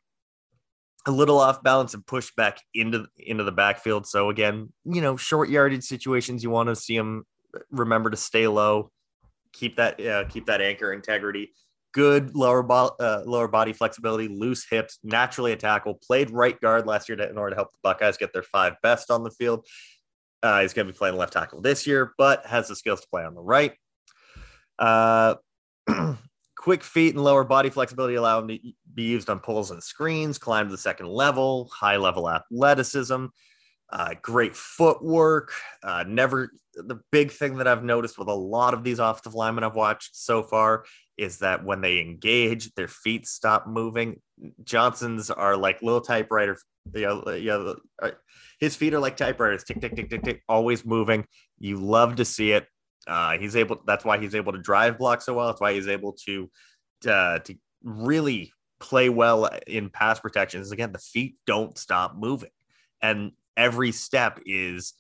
a 1.07 1.11
little 1.11 1.39
off 1.39 1.63
balance 1.63 1.95
and 1.95 2.05
push 2.05 2.33
back 2.37 2.61
into 2.75 3.07
into 3.17 3.45
the 3.45 3.53
backfield. 3.53 4.07
So 4.07 4.31
again 4.31 4.73
you 4.85 5.01
know 5.01 5.17
short 5.17 5.49
yarded 5.49 5.85
situations 5.85 6.43
you 6.43 6.51
want 6.51 6.69
to 6.69 6.77
see 6.77 6.97
him 6.97 7.25
remember 7.71 8.11
to 8.11 8.17
stay 8.17 8.47
low 8.47 8.91
keep 9.53 9.77
that 9.77 10.05
uh, 10.05 10.25
keep 10.29 10.47
that 10.47 10.61
anchor 10.61 10.93
integrity 10.93 11.53
good 11.93 12.35
lower 12.35 12.63
bo- 12.63 12.95
uh, 13.01 13.23
lower 13.25 13.49
body 13.49 13.73
flexibility 13.73 14.29
loose 14.29 14.67
hips 14.69 14.99
naturally 15.03 15.53
a 15.53 15.57
tackle 15.57 15.95
played 15.95 16.31
right 16.31 16.61
guard 16.61 16.87
last 16.87 17.09
year 17.09 17.17
to, 17.17 17.29
in 17.29 17.39
order 17.39 17.51
to 17.51 17.57
help 17.57 17.71
the 17.71 17.79
buckeyes 17.83 18.19
get 18.19 18.33
their 18.35 18.43
five 18.43 18.75
best 18.83 19.11
on 19.11 19.25
the 19.25 19.31
field 19.31 19.67
uh, 20.43 20.61
he's 20.63 20.73
going 20.73 20.87
to 20.87 20.93
be 20.93 20.97
playing 20.97 21.17
left 21.17 21.33
tackle 21.33 21.61
this 21.61 21.87
year, 21.87 22.13
but 22.19 22.45
has 22.47 22.69
the 22.69 22.77
skills 22.77 23.01
to 23.01 23.09
play 23.09 23.25
on 23.25 23.35
the 23.35 23.43
right. 23.43 23.73
Uh, 24.79 25.37
quick 26.57 26.83
feet 26.83 27.15
and 27.15 27.23
lower 27.23 27.45
body 27.45 27.71
flexibility 27.71 28.17
allow 28.17 28.41
him 28.41 28.49
to 28.49 28.59
be 28.95 29.05
used 29.05 29.31
on 29.31 29.39
pulls 29.39 29.71
and 29.71 29.83
screens, 29.83 30.39
climb 30.39 30.67
to 30.67 30.73
the 30.73 30.79
second 30.79 31.07
level, 31.07 31.71
high 31.73 31.97
level 31.97 32.29
athleticism. 32.29 33.27
Uh, 33.91 34.15
great 34.21 34.57
footwork. 34.57 35.53
Uh, 35.83 36.05
never 36.09 36.51
the 36.75 36.99
big 37.13 37.31
thing 37.31 37.59
that 37.59 37.69
I've 37.69 37.85
noticed 37.85 38.19
with 38.19 38.29
a 38.29 38.35
lot 38.35 38.75
of 38.75 38.83
these 38.83 38.99
offensive 38.99 39.35
linemen 39.35 39.65
I've 39.65 39.77
watched 39.77 40.17
so 40.17 40.43
far 40.43 40.85
is 41.17 41.39
that 41.39 41.65
when 41.65 41.81
they 41.81 42.01
engage, 42.01 42.73
their 42.75 42.89
feet 42.89 43.27
stop 43.27 43.67
moving. 43.67 44.21
Johnson's 44.65 45.31
are 45.31 45.57
like 45.57 45.83
little 45.83 46.01
typewriter. 46.01 46.59
You 46.95 47.07
know, 47.07 47.33
you 47.33 47.47
know, 47.47 47.77
uh, 48.03 48.11
his 48.61 48.77
feet 48.77 48.95
are 48.95 49.01
like 49.01 49.17
typewriters, 49.17 49.65
tick, 49.65 49.81
tick, 49.81 49.97
tick, 49.97 50.11
tick, 50.11 50.23
tick, 50.23 50.43
always 50.49 50.85
moving. 50.85 51.27
You 51.59 51.79
love 51.79 52.17
to 52.17 52.25
see 52.25 52.53
it. 52.53 52.67
Uh, 53.07 53.39
he's 53.39 53.57
able. 53.57 53.83
That's 53.87 54.05
why 54.05 54.19
he's 54.19 54.35
able 54.35 54.53
to 54.53 54.59
drive 54.59 54.99
block 54.99 55.23
so 55.23 55.35
well. 55.35 55.47
That's 55.47 55.61
why 55.61 55.73
he's 55.75 55.89
able 55.89 56.13
to 56.27 56.51
uh, 57.09 57.39
to 57.41 57.55
really 57.83 58.53
play 58.79 59.09
well 59.09 59.49
in 59.67 59.91
pass 59.91 60.21
protections. 60.21 60.73
Again, 60.73 60.93
the 60.93 60.99
feet 60.99 61.37
don't 61.47 61.79
stop 61.79 62.17
moving, 62.17 62.51
and 63.01 63.33
every 63.57 63.93
step 63.93 64.41
is 64.45 64.95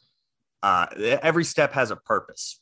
uh, 0.63 0.87
every 0.97 1.45
step 1.45 1.73
has 1.73 1.91
a 1.91 1.97
purpose. 1.97 2.61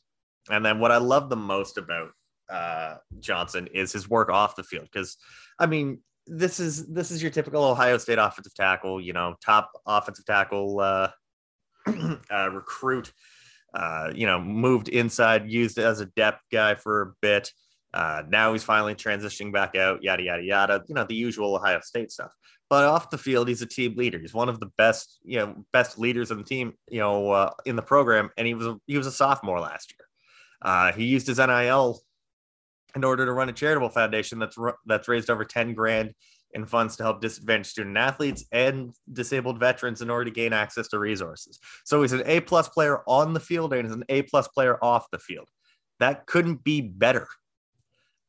And 0.49 0.63
then 0.63 0.79
what 0.79 0.91
I 0.91 0.97
love 0.97 1.29
the 1.29 1.35
most 1.35 1.77
about 1.77 2.09
uh, 2.49 2.95
Johnson 3.19 3.67
is 3.73 3.91
his 3.91 4.09
work 4.09 4.29
off 4.29 4.55
the 4.55 4.63
field 4.63 4.87
because 4.91 5.17
I 5.59 5.65
mean 5.65 5.99
this 6.27 6.59
is 6.59 6.87
this 6.87 7.11
is 7.11 7.21
your 7.21 7.31
typical 7.31 7.63
Ohio 7.63 7.97
State 7.97 8.17
offensive 8.17 8.53
tackle, 8.53 8.99
you 8.99 9.13
know, 9.13 9.35
top 9.43 9.71
offensive 9.85 10.25
tackle 10.25 10.79
uh, 10.79 11.09
uh, 12.31 12.49
recruit. 12.51 13.11
Uh, 13.73 14.09
you 14.15 14.25
know, 14.25 14.39
moved 14.39 14.87
inside, 14.87 15.51
used 15.51 15.77
as 15.77 15.99
a 15.99 16.05
depth 16.05 16.41
guy 16.49 16.75
for 16.75 17.01
a 17.01 17.13
bit. 17.21 17.51
Uh, 17.93 18.23
now 18.29 18.53
he's 18.53 18.63
finally 18.63 18.95
transitioning 18.95 19.51
back 19.51 19.75
out, 19.75 20.01
yada 20.01 20.23
yada 20.23 20.41
yada. 20.41 20.81
You 20.87 20.95
know, 20.95 21.03
the 21.03 21.15
usual 21.15 21.55
Ohio 21.55 21.81
State 21.81 22.09
stuff. 22.09 22.31
But 22.69 22.85
off 22.85 23.09
the 23.09 23.17
field, 23.17 23.47
he's 23.47 23.61
a 23.61 23.67
team 23.67 23.95
leader. 23.95 24.17
He's 24.17 24.33
one 24.33 24.49
of 24.49 24.59
the 24.59 24.71
best, 24.77 25.19
you 25.23 25.39
know, 25.39 25.65
best 25.73 25.99
leaders 25.99 26.31
in 26.31 26.37
the 26.37 26.43
team, 26.43 26.73
you 26.89 26.99
know, 26.99 27.31
uh, 27.31 27.51
in 27.65 27.75
the 27.75 27.81
program. 27.81 28.29
And 28.37 28.47
he 28.47 28.53
was 28.53 28.65
a, 28.65 28.77
he 28.87 28.97
was 28.97 29.07
a 29.07 29.11
sophomore 29.11 29.59
last 29.59 29.93
year. 29.93 30.07
Uh, 30.61 30.93
he 30.93 31.05
used 31.05 31.27
his 31.27 31.37
NIL 31.37 31.99
in 32.95 33.03
order 33.03 33.25
to 33.25 33.33
run 33.33 33.49
a 33.49 33.53
charitable 33.53 33.89
foundation 33.89 34.39
that's 34.39 34.57
that's 34.85 35.07
raised 35.07 35.29
over 35.29 35.45
10 35.45 35.73
grand 35.73 36.13
in 36.53 36.65
funds 36.65 36.95
to 36.95 37.03
help 37.03 37.21
disadvantaged 37.21 37.69
student 37.69 37.97
athletes 37.97 38.45
and 38.51 38.95
disabled 39.11 39.59
veterans 39.59 40.01
in 40.01 40.09
order 40.09 40.25
to 40.25 40.31
gain 40.31 40.53
access 40.53 40.87
to 40.87 40.97
resources. 40.97 41.59
So 41.83 42.01
he's 42.01 42.13
an 42.13 42.23
A 42.25 42.39
plus 42.39 42.69
player 42.69 43.01
on 43.07 43.33
the 43.33 43.41
field 43.41 43.73
and 43.73 43.85
he's 43.85 43.95
an 43.95 44.05
A 44.07 44.21
plus 44.21 44.47
player 44.47 44.77
off 44.81 45.11
the 45.11 45.19
field. 45.19 45.49
That 45.99 46.25
couldn't 46.25 46.63
be 46.63 46.81
better. 46.81 47.27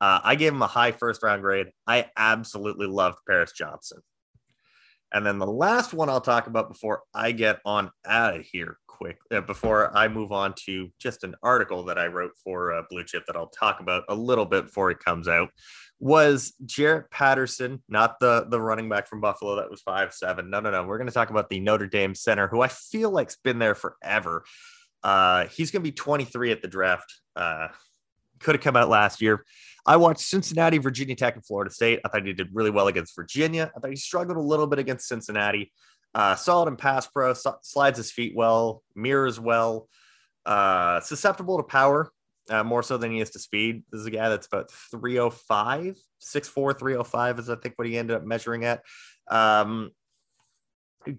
Uh, 0.00 0.20
I 0.23 0.35
gave 0.35 0.52
him 0.52 0.62
a 0.62 0.66
high 0.66 0.92
first 0.92 1.23
round 1.23 1.42
grade. 1.42 1.68
I 1.87 2.11
absolutely 2.16 2.88
loved 2.88 3.18
Paris 3.28 3.52
Johnson. 3.52 4.00
And 5.12 5.25
then 5.25 5.38
the 5.38 5.46
last 5.46 5.94
one 5.94 6.08
I'll 6.08 6.20
talk 6.20 6.49
about 6.49 6.68
before 6.68 7.02
I 7.14 7.30
get 7.30 7.61
on 7.64 7.90
out 8.04 8.37
of 8.37 8.44
here 8.44 8.76
quick, 8.97 9.19
uh, 9.31 9.41
before 9.41 9.97
I 9.97 10.09
move 10.09 10.33
on 10.33 10.55
to 10.67 10.91
just 10.99 11.25
an 11.25 11.35
article 11.43 11.85
that 11.85 11.99
I 11.99 12.07
wrote 12.07 12.33
for 12.43 12.73
uh, 12.73 12.83
Blue 12.91 13.05
Chip 13.05 13.25
that 13.26 13.37
I'll 13.37 13.49
talk 13.49 13.81
about 13.81 14.05
a 14.09 14.15
little 14.15 14.47
bit 14.47 14.67
before 14.67 14.91
it 14.91 15.00
comes 15.00 15.29
out, 15.29 15.50
was 15.99 16.55
Jarrett 16.65 17.11
Patterson, 17.11 17.83
not 17.88 18.21
the 18.21 18.47
the 18.50 18.61
running 18.61 18.88
back 18.88 19.09
from 19.09 19.21
Buffalo 19.21 19.57
that 19.57 19.71
was 19.71 19.81
five 19.83 20.12
seven. 20.12 20.50
No, 20.50 20.61
no, 20.61 20.71
no. 20.71 20.85
We're 20.85 20.99
going 20.99 21.09
to 21.09 21.15
talk 21.15 21.31
about 21.31 21.49
the 21.49 21.61
Notre 21.61 21.87
Dame 21.87 22.15
center, 22.15 22.49
who 22.49 22.61
I 22.61 22.69
feel 22.69 23.11
like's 23.11 23.37
been 23.37 23.59
there 23.59 23.75
forever. 23.75 24.45
Uh, 25.03 25.47
he's 25.47 25.71
going 25.71 25.83
to 25.83 25.88
be 25.88 25.93
23 25.93 26.53
at 26.53 26.62
the 26.62 26.69
draft. 26.69 27.15
Uh, 27.35 27.69
could 28.41 28.55
have 28.55 28.62
come 28.62 28.76
out 28.76 28.88
last 28.88 29.23
year. 29.23 29.45
I 29.87 29.97
watched 29.97 30.21
Cincinnati, 30.21 30.79
Virginia 30.79 31.15
Tech, 31.15 31.37
and 31.37 31.47
Florida 31.47 31.73
State. 31.73 32.00
I 32.05 32.09
thought 32.09 32.26
he 32.26 32.33
did 32.33 32.49
really 32.53 32.71
well 32.71 32.88
against 32.88 33.15
Virginia. 33.15 33.71
I 33.75 33.79
thought 33.79 33.91
he 33.91 33.97
struggled 33.97 34.37
a 34.37 34.41
little 34.41 34.67
bit 34.67 34.81
against 34.81 35.07
Cincinnati. 35.07 35.73
Uh, 36.15 36.35
solid 36.35 36.69
in 36.69 36.77
pass 36.77 37.07
pro, 37.07 37.35
so- 37.35 37.59
slides 37.63 37.99
his 37.99 38.11
feet 38.11 38.35
well, 38.35 38.83
mirrors 38.95 39.39
well, 39.39 39.89
uh, 40.47 41.01
susceptible 41.01 41.59
to 41.59 41.63
power 41.63 42.11
uh, 42.49 42.65
more 42.65 42.83
so 42.83 42.97
than 42.97 43.13
he 43.13 43.21
is 43.21 43.31
to 43.31 43.39
speed. 43.39 43.83
This 43.91 44.01
is 44.01 44.07
a 44.07 44.11
guy 44.11 44.29
that's 44.29 44.47
about 44.47 44.71
305, 44.71 45.97
6'4, 46.21 46.79
305 46.79 47.39
is 47.39 47.51
I 47.51 47.57
think 47.57 47.75
what 47.77 47.89
he 47.89 47.99
ended 47.99 48.17
up 48.17 48.25
measuring 48.25 48.65
at. 48.65 48.83
Um, 49.29 49.91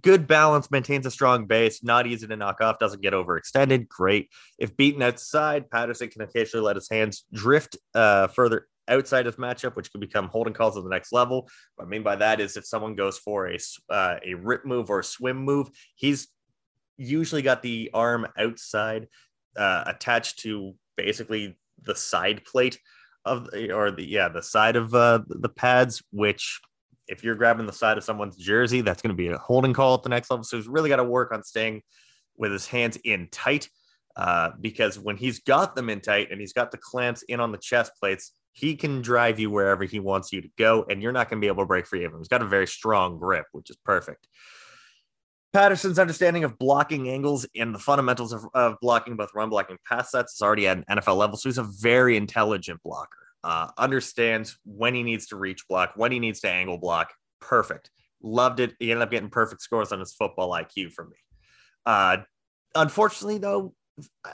good 0.01 0.27
balance, 0.27 0.72
maintains 0.72 1.06
a 1.06 1.12
strong 1.12 1.46
base, 1.46 1.84
not 1.84 2.08
easy 2.08 2.27
to 2.27 2.36
knock 2.36 2.62
off, 2.62 2.79
doesn't 2.79 3.01
get 3.01 3.13
overextended. 3.13 3.88
Great. 3.88 4.29
If 4.58 4.75
beaten 4.75 5.01
outside, 5.01 5.70
Patterson 5.70 6.10
can 6.10 6.22
occasionally 6.22 6.65
let 6.65 6.75
his 6.75 6.89
hands 6.89 7.25
drift 7.34 7.77
uh, 7.94 8.27
further 8.27 8.67
outside 8.88 9.27
of 9.27 9.38
matchup, 9.38 9.75
which 9.75 9.91
could 9.91 10.01
become 10.01 10.27
holding 10.27 10.53
calls 10.53 10.77
at 10.77 10.84
the 10.84 10.89
next 10.89 11.12
level. 11.12 11.50
What 11.75 11.86
I 11.86 11.88
mean 11.88 12.03
by 12.03 12.15
that 12.17 12.39
is 12.39 12.58
if 12.58 12.65
someone 12.65 12.96
goes 12.96 13.17
for 13.17 13.48
a 13.48 13.58
uh, 13.89 14.17
a 14.25 14.34
rip 14.36 14.65
move 14.65 14.89
or 14.89 15.00
a 15.00 15.03
swim 15.03 15.38
move, 15.38 15.70
he's 15.96 16.27
usually 16.98 17.41
got 17.41 17.62
the 17.62 17.89
arm 17.94 18.27
outside 18.38 19.08
uh, 19.56 19.84
attached 19.86 20.39
to 20.39 20.75
basically 20.96 21.58
the 21.84 21.96
side 21.96 22.44
plate 22.46 22.79
of 23.25 23.50
the, 23.51 23.72
or 23.72 23.91
the 23.91 24.06
yeah 24.06 24.29
the 24.29 24.44
side 24.44 24.75
of 24.75 24.94
uh, 24.94 25.20
the 25.27 25.50
pads, 25.50 26.03
which 26.12 26.60
if 27.08 27.24
you're 27.24 27.36
grabbing 27.36 27.65
the 27.65 27.74
side 27.74 27.98
of 27.98 28.03
someone's 28.03 28.36
jersey, 28.36 28.82
that's 28.82 29.01
going 29.01 29.15
to 29.15 29.17
be 29.17 29.27
a 29.27 29.38
holding 29.38 29.74
call 29.74 29.96
at 29.96 30.03
the 30.03 30.10
next 30.10 30.29
level. 30.29 30.44
So 30.44 30.58
he's 30.58 30.67
really 30.67 30.89
got 30.89 30.98
to 30.98 31.03
work 31.03 31.32
on 31.32 31.44
staying 31.44 31.82
with 32.38 32.51
his 32.51 32.67
hands 32.67 32.98
in 33.03 33.29
tight. 33.32 33.70
Uh, 34.15 34.50
because 34.60 34.98
when 34.98 35.15
he's 35.15 35.39
got 35.41 35.75
them 35.75 35.91
in 35.91 36.01
tight 36.01 36.32
and 36.32 36.41
he's 36.41 36.53
got 36.53 36.72
the 36.72 36.77
clamps 36.77 37.22
in 37.24 37.39
on 37.39 37.51
the 37.51 37.58
chest 37.58 37.91
plates, 38.00 38.32
he 38.57 38.75
can 38.75 39.03
drive 39.03 39.39
you 39.39 39.51
wherever 39.51 39.83
he 39.83 39.99
wants 39.99 40.33
you 40.33 40.41
to 40.41 40.49
go, 40.57 40.83
and 40.89 40.99
you're 40.99 41.11
not 41.11 41.29
going 41.29 41.39
to 41.39 41.45
be 41.45 41.47
able 41.47 41.61
to 41.61 41.67
break 41.67 41.85
free 41.85 42.03
of 42.05 42.11
him. 42.11 42.17
He's 42.17 42.27
got 42.27 42.41
a 42.41 42.47
very 42.47 42.65
strong 42.65 43.19
grip, 43.19 43.45
which 43.51 43.69
is 43.69 43.77
perfect. 43.85 44.27
Patterson's 45.53 45.99
understanding 45.99 46.43
of 46.43 46.57
blocking 46.57 47.07
angles 47.07 47.45
and 47.55 47.73
the 47.73 47.79
fundamentals 47.79 48.33
of, 48.33 48.47
of 48.55 48.77
blocking 48.81 49.15
both 49.15 49.29
run 49.35 49.49
blocking 49.49 49.77
pass 49.87 50.09
sets 50.09 50.33
is 50.33 50.41
already 50.41 50.67
at 50.67 50.77
an 50.77 50.85
NFL 50.89 51.17
level. 51.17 51.37
So 51.37 51.49
he's 51.49 51.59
a 51.59 51.69
very 51.79 52.17
intelligent 52.17 52.81
blocker 52.83 53.27
uh, 53.43 53.67
understands 53.77 54.57
when 54.65 54.95
he 54.95 55.03
needs 55.03 55.27
to 55.27 55.35
reach 55.35 55.67
block, 55.67 55.93
when 55.95 56.11
he 56.11 56.19
needs 56.19 56.39
to 56.39 56.49
angle 56.49 56.79
block. 56.79 57.13
Perfect. 57.39 57.91
Loved 58.23 58.59
it. 58.59 58.73
He 58.79 58.91
ended 58.91 59.03
up 59.03 59.11
getting 59.11 59.29
perfect 59.29 59.61
scores 59.61 59.91
on 59.91 59.99
his 59.99 60.13
football 60.13 60.49
IQ 60.49 60.93
for 60.93 61.05
me. 61.05 61.17
Uh, 61.85 62.17
unfortunately, 62.73 63.37
though, 63.37 63.75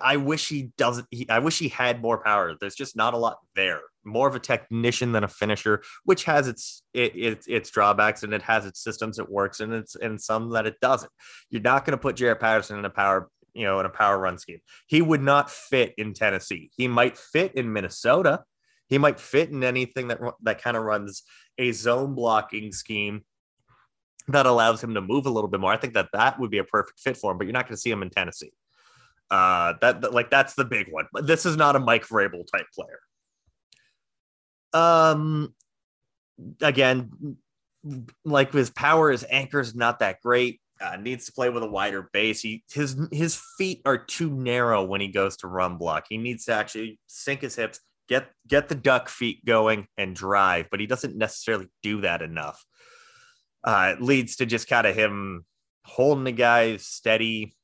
I 0.02 0.18
wish 0.18 0.48
he 0.48 0.72
doesn't. 0.78 1.08
He, 1.12 1.30
I 1.30 1.40
wish 1.40 1.60
he 1.60 1.68
had 1.68 2.02
more 2.02 2.24
power. 2.24 2.56
There's 2.60 2.76
just 2.76 2.96
not 2.96 3.14
a 3.14 3.18
lot 3.18 3.38
there. 3.56 3.82
More 4.06 4.28
of 4.28 4.36
a 4.36 4.40
technician 4.40 5.12
than 5.12 5.24
a 5.24 5.28
finisher, 5.28 5.82
which 6.04 6.26
has 6.26 6.48
its 6.48 6.84
it, 6.94 7.16
its 7.16 7.48
its 7.48 7.70
drawbacks 7.70 8.24
and 8.24 8.34
it 8.34 8.42
has 8.42 8.66
its 8.66 8.84
systems 8.84 9.20
it 9.20 9.30
works 9.30 9.60
and 9.60 9.74
it's 9.74 9.96
and 9.96 10.20
some 10.20 10.52
that 10.52 10.66
it 10.66 10.80
doesn't. 10.82 11.12
You're 11.50 11.62
not 11.62 11.86
going 11.86 11.98
to 11.98 12.02
put 12.02 12.16
Jarrett 12.16 12.40
Patterson 12.40 12.80
in 12.80 12.86
a 12.86 12.90
power 12.90 13.30
you 13.54 13.64
know 13.64 13.80
in 13.80 13.86
a 13.86 13.90
power 13.90 14.18
run 14.18 14.38
scheme. 14.38 14.60
He 14.88 15.02
would 15.02 15.22
not 15.22 15.50
fit 15.50 15.94
in 15.98 16.14
Tennessee. 16.14 16.72
He 16.76 16.88
might 16.88 17.18
fit 17.18 17.56
in 17.56 17.72
Minnesota 17.72 18.44
he 18.94 19.00
might 19.00 19.20
fit 19.20 19.50
in 19.50 19.64
anything 19.64 20.10
that 20.10 20.20
that 20.44 20.62
kind 20.62 20.78
of 20.78 20.84
runs 20.84 21.24
a 21.58 21.72
zone 21.72 22.14
blocking 22.14 22.72
scheme 22.72 23.24
that 24.28 24.46
allows 24.46 24.84
him 24.84 24.94
to 24.94 25.02
move 25.02 25.26
a 25.26 25.30
little 25.30 25.50
bit 25.50 25.60
more. 25.60 25.74
I 25.74 25.78
think 25.78 25.96
that 25.96 26.10
that 26.14 26.40
would 26.40 26.52
be 26.52 26.60
a 26.60 26.64
perfect 26.64 27.00
fit 27.00 27.18
for 27.18 27.32
him, 27.32 27.38
but 27.38 27.46
you're 27.46 27.54
not 27.54 27.66
going 27.66 27.76
to 27.76 27.82
see 27.82 27.90
him 27.90 28.04
in 28.04 28.10
Tennessee. 28.10 28.54
Uh, 29.32 29.74
that, 29.82 30.02
that 30.02 30.14
like 30.14 30.30
that's 30.30 30.54
the 30.54 30.64
big 30.64 30.92
one. 30.92 31.08
But 31.12 31.26
this 31.26 31.46
is 31.46 31.58
not 31.58 31.76
a 31.76 31.80
Mike 31.80 32.08
Vrabel 32.08 32.46
type 32.46 32.68
player. 32.74 33.00
Um, 34.74 35.54
again, 36.62 37.38
like 38.26 38.54
his 38.54 38.70
power, 38.70 39.12
his 39.12 39.26
anchor 39.30 39.60
is 39.60 39.76
not 39.76 40.00
that 40.00 40.22
great. 40.22 40.60
Uh, 40.82 40.98
needs 40.98 41.26
to 41.26 41.32
play 41.32 41.50
with 41.50 41.64
a 41.64 41.70
wider 41.70 42.10
base. 42.12 42.42
He 42.42 42.64
his 42.74 42.98
his 43.12 43.42
feet 43.58 43.82
are 43.86 43.98
too 43.98 44.30
narrow 44.30 44.84
when 44.84 45.00
he 45.00 45.08
goes 45.08 45.38
to 45.38 45.48
run 45.48 45.78
block. 45.78 46.06
He 46.10 46.18
needs 46.18 46.46
to 46.46 46.54
actually 46.54 47.00
sink 47.08 47.42
his 47.42 47.56
hips 47.56 47.80
get 48.08 48.30
get 48.48 48.70
the 48.70 48.76
duck 48.76 49.10
feet 49.10 49.46
going 49.46 49.88
and 49.98 50.16
drive, 50.16 50.68
but 50.70 50.80
he 50.80 50.88
doesn't 50.88 51.16
necessarily 51.16 51.68
do 51.82 52.02
that 52.02 52.22
enough. 52.22 52.64
Uh, 53.64 53.94
it 53.96 54.02
leads 54.02 54.38
to 54.38 54.46
just 54.46 54.68
kind 54.68 54.86
of 54.86 54.96
him 54.96 55.46
holding 55.86 56.26
the 56.26 56.32
guy 56.32 56.78
steady. 56.78 57.56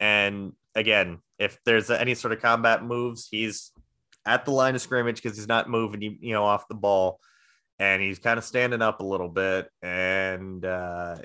And 0.00 0.52
again, 0.74 1.18
if 1.38 1.58
there's 1.64 1.90
any 1.90 2.14
sort 2.14 2.32
of 2.32 2.42
combat 2.42 2.82
moves, 2.82 3.28
he's 3.30 3.72
at 4.28 4.44
the 4.44 4.50
line 4.50 4.74
of 4.74 4.82
scrimmage 4.82 5.22
because 5.22 5.38
he's 5.38 5.48
not 5.48 5.70
moving 5.70 6.18
you, 6.20 6.34
know, 6.34 6.44
off 6.44 6.68
the 6.68 6.74
ball, 6.74 7.18
and 7.78 8.02
he's 8.02 8.18
kind 8.18 8.38
of 8.38 8.44
standing 8.44 8.82
up 8.82 9.00
a 9.00 9.04
little 9.04 9.28
bit. 9.28 9.70
And 9.82 10.64
uh, 10.64 11.16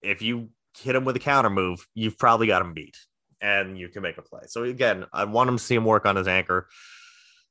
if 0.00 0.22
you 0.22 0.50
hit 0.78 0.94
him 0.94 1.04
with 1.04 1.16
a 1.16 1.20
counter 1.20 1.50
move, 1.50 1.84
you've 1.94 2.16
probably 2.16 2.46
got 2.46 2.62
him 2.62 2.72
beat, 2.72 2.96
and 3.40 3.76
you 3.76 3.88
can 3.88 4.02
make 4.02 4.18
a 4.18 4.22
play. 4.22 4.42
So 4.46 4.62
again, 4.62 5.04
I 5.12 5.24
want 5.24 5.50
him 5.50 5.58
to 5.58 5.62
see 5.62 5.74
him 5.74 5.84
work 5.84 6.06
on 6.06 6.14
his 6.14 6.28
anchor. 6.28 6.68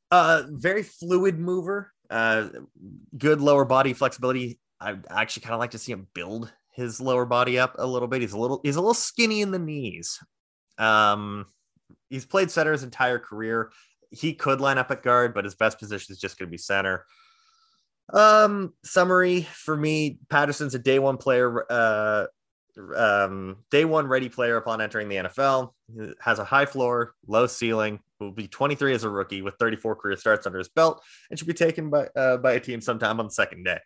Uh, 0.10 0.44
very 0.50 0.84
fluid 0.84 1.38
mover. 1.38 1.92
Uh, 2.10 2.48
good 3.18 3.42
lower 3.42 3.66
body 3.66 3.92
flexibility. 3.92 4.58
I 4.80 4.96
actually 5.10 5.42
kind 5.42 5.54
of 5.54 5.60
like 5.60 5.72
to 5.72 5.80
see 5.80 5.92
him 5.92 6.08
build 6.14 6.52
his 6.72 7.02
lower 7.02 7.26
body 7.26 7.60
up 7.60 7.76
a 7.78 7.86
little 7.86 8.08
bit. 8.08 8.22
He's 8.22 8.34
a 8.34 8.40
little 8.40 8.62
he's 8.64 8.78
a 8.78 8.82
little 8.82 8.94
skinny 8.94 9.42
in 9.42 9.52
the 9.52 9.60
knees. 9.60 10.20
Um, 10.78 11.46
he's 12.10 12.26
played 12.26 12.52
center 12.52 12.72
his 12.72 12.84
entire 12.84 13.20
career. 13.20 13.72
He 14.14 14.34
could 14.34 14.62
line 14.62 14.78
up 14.78 14.92
at 14.92 15.04
guard, 15.04 15.34
but 15.34 15.44
his 15.44 15.56
best 15.56 15.80
position 15.80 16.14
is 16.14 16.20
just 16.20 16.38
going 16.38 16.48
to 16.48 16.52
be 16.52 16.58
center. 16.58 17.06
Um, 18.12 18.74
summary 18.84 19.42
for 19.42 19.76
me: 19.76 20.20
Patterson's 20.30 20.76
a 20.76 20.80
day 20.80 21.00
one 21.00 21.18
player. 21.18 21.66
Uh, 21.70 22.26
um, 22.96 23.58
day 23.70 23.86
one 23.86 24.08
ready 24.08 24.30
player 24.30 24.58
upon 24.58 24.82
entering 24.82 25.10
the 25.10 25.16
NFL. 25.18 25.74
Has 26.20 26.40
a 26.40 26.44
high 26.44 26.66
floor, 26.66 27.14
low 27.28 27.48
ceiling. 27.48 28.00
Will 28.20 28.32
be 28.32 28.48
23 28.48 28.94
as 28.94 29.04
a 29.04 29.10
rookie 29.10 29.42
with 29.42 29.56
34 29.60 29.96
career 29.96 30.18
starts 30.18 30.46
under 30.46 30.60
his 30.60 30.70
belt, 30.70 31.02
and 31.30 31.38
should 31.38 31.48
be 31.48 31.54
taken 31.54 31.90
by 31.90 32.08
uh, 32.16 32.38
by 32.38 32.54
a 32.54 32.60
team 32.60 32.82
sometime 32.82 33.20
on 33.20 33.28
the 33.28 33.32
second 33.32 33.64
day. 33.64 33.80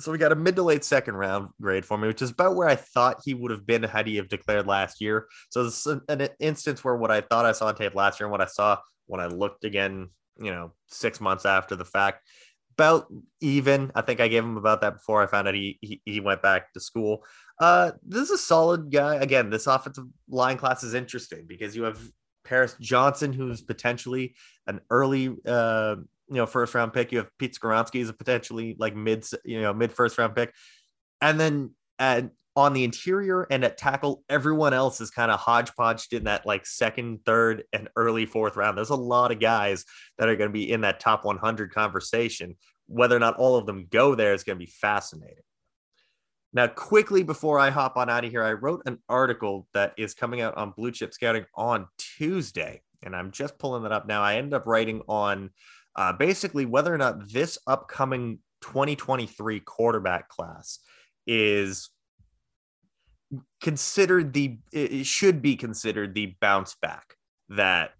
So 0.00 0.10
we 0.10 0.18
got 0.18 0.32
a 0.32 0.36
mid 0.36 0.56
to 0.56 0.62
late 0.62 0.84
second 0.84 1.16
round 1.16 1.48
grade 1.60 1.84
for 1.84 1.98
me, 1.98 2.08
which 2.08 2.22
is 2.22 2.30
about 2.30 2.56
where 2.56 2.68
I 2.68 2.76
thought 2.76 3.22
he 3.24 3.34
would 3.34 3.50
have 3.50 3.66
been 3.66 3.82
had 3.82 4.06
he 4.06 4.16
have 4.16 4.28
declared 4.28 4.66
last 4.66 5.00
year. 5.00 5.26
So 5.50 5.64
this 5.64 5.86
is 5.86 6.00
an 6.08 6.28
instance 6.40 6.82
where 6.82 6.96
what 6.96 7.10
I 7.10 7.20
thought 7.20 7.44
I 7.44 7.52
saw 7.52 7.66
on 7.66 7.74
tape 7.74 7.94
last 7.94 8.18
year 8.18 8.26
and 8.26 8.32
what 8.32 8.40
I 8.40 8.46
saw 8.46 8.78
when 9.06 9.20
I 9.20 9.26
looked 9.26 9.64
again, 9.64 10.08
you 10.38 10.50
know, 10.50 10.72
six 10.88 11.20
months 11.20 11.44
after 11.44 11.76
the 11.76 11.84
fact, 11.84 12.26
about 12.74 13.06
even. 13.40 13.92
I 13.94 14.00
think 14.00 14.20
I 14.20 14.28
gave 14.28 14.44
him 14.44 14.56
about 14.56 14.80
that 14.80 14.94
before 14.94 15.22
I 15.22 15.26
found 15.26 15.46
out 15.46 15.54
he 15.54 15.78
he, 15.80 16.00
he 16.04 16.20
went 16.20 16.42
back 16.42 16.72
to 16.72 16.80
school. 16.80 17.24
Uh, 17.60 17.92
this 18.06 18.22
is 18.22 18.30
a 18.30 18.38
solid 18.38 18.90
guy. 18.90 19.16
Again, 19.16 19.50
this 19.50 19.66
offensive 19.66 20.06
line 20.28 20.56
class 20.56 20.82
is 20.82 20.94
interesting 20.94 21.44
because 21.46 21.76
you 21.76 21.84
have 21.84 22.00
Paris 22.44 22.76
Johnson, 22.80 23.32
who's 23.32 23.62
potentially 23.62 24.34
an 24.66 24.80
early 24.90 25.34
uh, 25.46 25.96
you 26.28 26.36
know 26.36 26.46
first 26.46 26.74
round 26.74 26.92
pick. 26.92 27.12
You 27.12 27.18
have 27.18 27.30
Pete 27.38 27.56
Skoronski 27.60 28.02
as 28.02 28.08
a 28.08 28.12
potentially 28.12 28.76
like 28.78 28.96
mid 28.96 29.24
you 29.44 29.60
know 29.60 29.72
mid 29.72 29.92
first 29.92 30.18
round 30.18 30.34
pick, 30.34 30.52
and 31.20 31.38
then 31.38 31.74
at, 31.98 32.30
on 32.54 32.72
the 32.72 32.84
interior 32.84 33.46
and 33.50 33.64
at 33.64 33.78
tackle, 33.78 34.24
everyone 34.28 34.74
else 34.74 35.00
is 35.00 35.10
kind 35.10 35.30
of 35.30 35.40
hodgepodged 35.40 36.12
in 36.12 36.24
that 36.24 36.44
like 36.44 36.66
second, 36.66 37.20
third, 37.24 37.64
and 37.72 37.88
early 37.96 38.26
fourth 38.26 38.56
round. 38.56 38.76
There's 38.76 38.90
a 38.90 38.96
lot 38.96 39.32
of 39.32 39.40
guys 39.40 39.84
that 40.18 40.28
are 40.28 40.36
going 40.36 40.50
to 40.50 40.52
be 40.52 40.70
in 40.70 40.82
that 40.82 41.00
top 41.00 41.24
100 41.24 41.72
conversation. 41.72 42.56
Whether 42.86 43.16
or 43.16 43.20
not 43.20 43.36
all 43.36 43.56
of 43.56 43.64
them 43.64 43.86
go 43.90 44.14
there 44.14 44.34
is 44.34 44.44
going 44.44 44.58
to 44.58 44.64
be 44.64 44.70
fascinating. 44.70 45.44
Now, 46.52 46.66
quickly 46.66 47.22
before 47.22 47.58
I 47.58 47.70
hop 47.70 47.96
on 47.96 48.10
out 48.10 48.24
of 48.24 48.30
here, 48.30 48.44
I 48.44 48.52
wrote 48.52 48.82
an 48.84 48.98
article 49.08 49.66
that 49.72 49.94
is 49.96 50.12
coming 50.12 50.42
out 50.42 50.56
on 50.58 50.74
Blue 50.76 50.90
Chip 50.90 51.14
Scouting 51.14 51.46
on 51.54 51.86
Tuesday, 51.96 52.82
and 53.02 53.16
I'm 53.16 53.30
just 53.30 53.58
pulling 53.58 53.84
that 53.84 53.92
up 53.92 54.06
now. 54.06 54.22
I 54.22 54.34
ended 54.34 54.52
up 54.52 54.66
writing 54.66 55.00
on 55.08 55.50
uh, 55.96 56.12
basically 56.12 56.66
whether 56.66 56.92
or 56.92 56.98
not 56.98 57.30
this 57.30 57.58
upcoming 57.66 58.38
2023 58.62 59.60
quarterback 59.60 60.28
class 60.28 60.78
is 61.26 61.90
considered 63.60 64.32
the 64.32 64.58
it 64.72 65.06
should 65.06 65.40
be 65.40 65.56
considered 65.56 66.14
the 66.14 66.34
bounce 66.40 66.76
back 66.80 67.14
that 67.48 67.92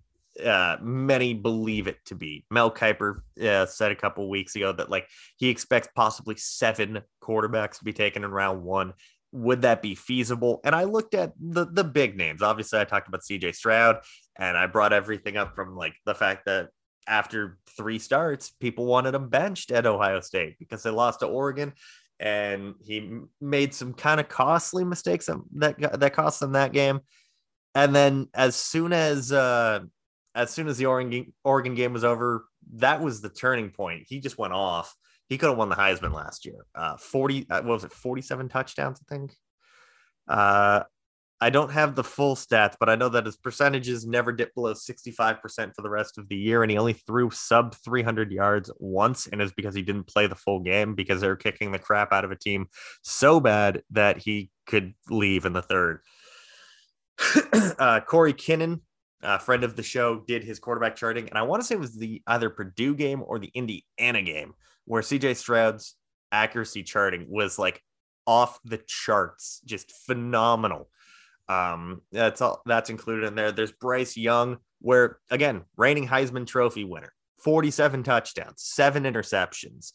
uh, 0.43 0.77
many 0.81 1.35
believe 1.35 1.87
it 1.87 1.99
to 2.07 2.15
be. 2.15 2.45
Mel 2.51 2.71
Kiper 2.71 3.21
uh, 3.43 3.67
said 3.67 3.93
a 3.93 3.97
couple 3.97 4.29
weeks 4.29 4.57
ago 4.57 4.73
that 4.73 4.91
like 4.91 5.07
he 5.37 5.49
expects 5.49 5.89
possibly 5.95 6.37
seven 6.37 7.03
quarterbacks 7.23 7.79
to 7.79 7.85
be 7.85 7.93
taken 7.93 8.25
in 8.25 8.31
round 8.31 8.63
one. 8.63 8.95
Would 9.33 9.63
that 9.63 9.83
be 9.83 9.95
feasible? 9.95 10.61
And 10.65 10.75
I 10.75 10.85
looked 10.85 11.15
at 11.15 11.33
the 11.39 11.67
the 11.67 11.85
big 11.85 12.17
names. 12.17 12.43
Obviously, 12.43 12.79
I 12.79 12.85
talked 12.85 13.09
about 13.09 13.25
C.J. 13.25 13.53
Stroud, 13.53 14.01
and 14.39 14.57
I 14.57 14.67
brought 14.67 14.93
everything 14.93 15.37
up 15.37 15.55
from 15.55 15.75
like 15.77 15.95
the 16.05 16.15
fact 16.15 16.45
that 16.47 16.69
after 17.07 17.59
three 17.77 17.99
starts, 17.99 18.51
people 18.51 18.87
wanted 18.87 19.15
him 19.15 19.29
benched 19.29 19.71
at 19.71 19.87
Ohio 19.87 20.21
State 20.21 20.57
because 20.59 20.83
they 20.83 20.91
lost 20.91 21.21
to 21.21 21.27
Oregon, 21.27 21.73
and 22.21 22.75
he 22.81 23.21
made 23.41 23.75
some 23.75 23.95
kind 23.95 24.21
of 24.21 24.29
costly 24.29 24.85
mistakes 24.85 25.29
that 25.57 26.01
that 26.01 26.15
cost 26.15 26.41
them 26.41 26.53
that 26.53 26.73
game. 26.73 27.01
And 27.75 27.95
then 27.95 28.29
as 28.35 28.55
soon 28.55 28.93
as 28.93 29.33
uh, 29.33 29.81
as 30.35 30.51
soon 30.51 30.69
as 30.69 30.79
the 30.79 30.87
Oregon 30.87 31.33
Oregon 31.45 31.75
game 31.75 31.93
was 31.93 32.05
over, 32.05 32.47
that 32.75 33.01
was 33.01 33.21
the 33.21 33.31
turning 33.31 33.71
point. 33.71 34.05
He 34.07 34.21
just 34.21 34.39
went 34.39 34.53
off. 34.53 34.95
He 35.29 35.39
could 35.39 35.49
have 35.49 35.59
won 35.59 35.69
the 35.69 35.77
Heisman 35.77 36.13
last 36.13 36.45
year. 36.45 36.67
Uh, 36.75 36.97
40, 36.97 37.47
uh, 37.49 37.63
what 37.63 37.65
was 37.65 37.85
it, 37.85 37.93
47 37.93 38.49
touchdowns, 38.49 39.01
I 39.01 39.15
think. 39.15 39.35
Uh, 40.29 40.83
I 41.43 41.51
don't 41.51 41.73
have 41.73 41.97
the 41.97 42.05
full 42.05 42.37
stats, 42.37 42.77
but 42.79 42.89
I 42.89 42.95
know 42.95 43.09
that 43.09 43.27
his 43.27 43.37
percentages 43.37 44.07
never 44.07 44.31
dipped 44.31 44.55
below 44.55 44.75
65% 44.75 45.75
for 45.75 45.83
the 45.83 45.91
rest 45.91 46.17
of 46.17 46.29
the 46.29 46.37
year. 46.37 46.63
And 46.63 46.71
he 46.71 46.79
only 46.79 46.93
threw 46.93 47.33
sub 47.33 47.75
300 47.75 48.31
yards 48.31 48.71
once. 48.79 49.27
And 49.27 49.43
it's 49.43 49.53
because 49.53 49.75
he 49.75 49.83
didn't 49.83 50.07
play 50.07 50.29
the 50.29 50.37
full 50.37 50.61
game 50.61 50.95
because 50.95 51.21
they 51.21 51.27
were 51.27 51.35
kicking 51.35 51.73
the 51.73 51.81
crap 51.81 52.13
out 52.13 52.25
of 52.25 52.31
a 52.31 52.37
team 52.37 52.69
so 53.03 53.41
bad 53.41 53.83
that 53.91 54.19
he 54.19 54.53
could 54.69 54.95
leave 55.11 55.45
in 55.45 55.53
the 55.53 55.62
third. 55.62 55.99
uh, 57.53 57.99
Corey 58.07 58.35
Kinnan, 58.35 58.81
a 59.25 59.40
friend 59.40 59.64
of 59.64 59.75
the 59.75 59.83
show, 59.83 60.21
did 60.21 60.45
his 60.45 60.61
quarterback 60.61 60.95
charting. 60.95 61.29
And 61.29 61.37
I 61.37 61.43
want 61.43 61.61
to 61.61 61.66
say 61.66 61.75
it 61.75 61.81
was 61.81 61.99
the 61.99 62.23
either 62.29 62.51
Purdue 62.51 62.95
game 62.95 63.21
or 63.27 63.40
the 63.40 63.51
Indiana 63.53 64.23
game 64.23 64.55
where 64.85 65.03
CJ 65.03 65.35
Stroud's 65.35 65.97
accuracy 66.31 66.85
charting 66.85 67.27
was 67.29 67.59
like 67.59 67.83
off 68.29 68.61
the 68.64 68.79
charts, 68.87 69.61
just 69.64 69.90
phenomenal. 70.07 70.88
Um, 71.53 72.03
that's 72.11 72.41
all 72.41 72.62
that's 72.67 72.91
included 72.91 73.27
in 73.27 73.35
there. 73.35 73.53
There's 73.53 73.73
Bryce 73.73 74.17
Young, 74.17 74.59
where 74.81 75.19
again, 75.31 75.62
reigning 75.77 76.09
Heisman 76.09 76.47
Trophy 76.47 76.85
winner, 76.85 77.12
47 77.43 78.03
touchdowns, 78.03 78.62
seven 78.62 79.05
interceptions, 79.05 79.93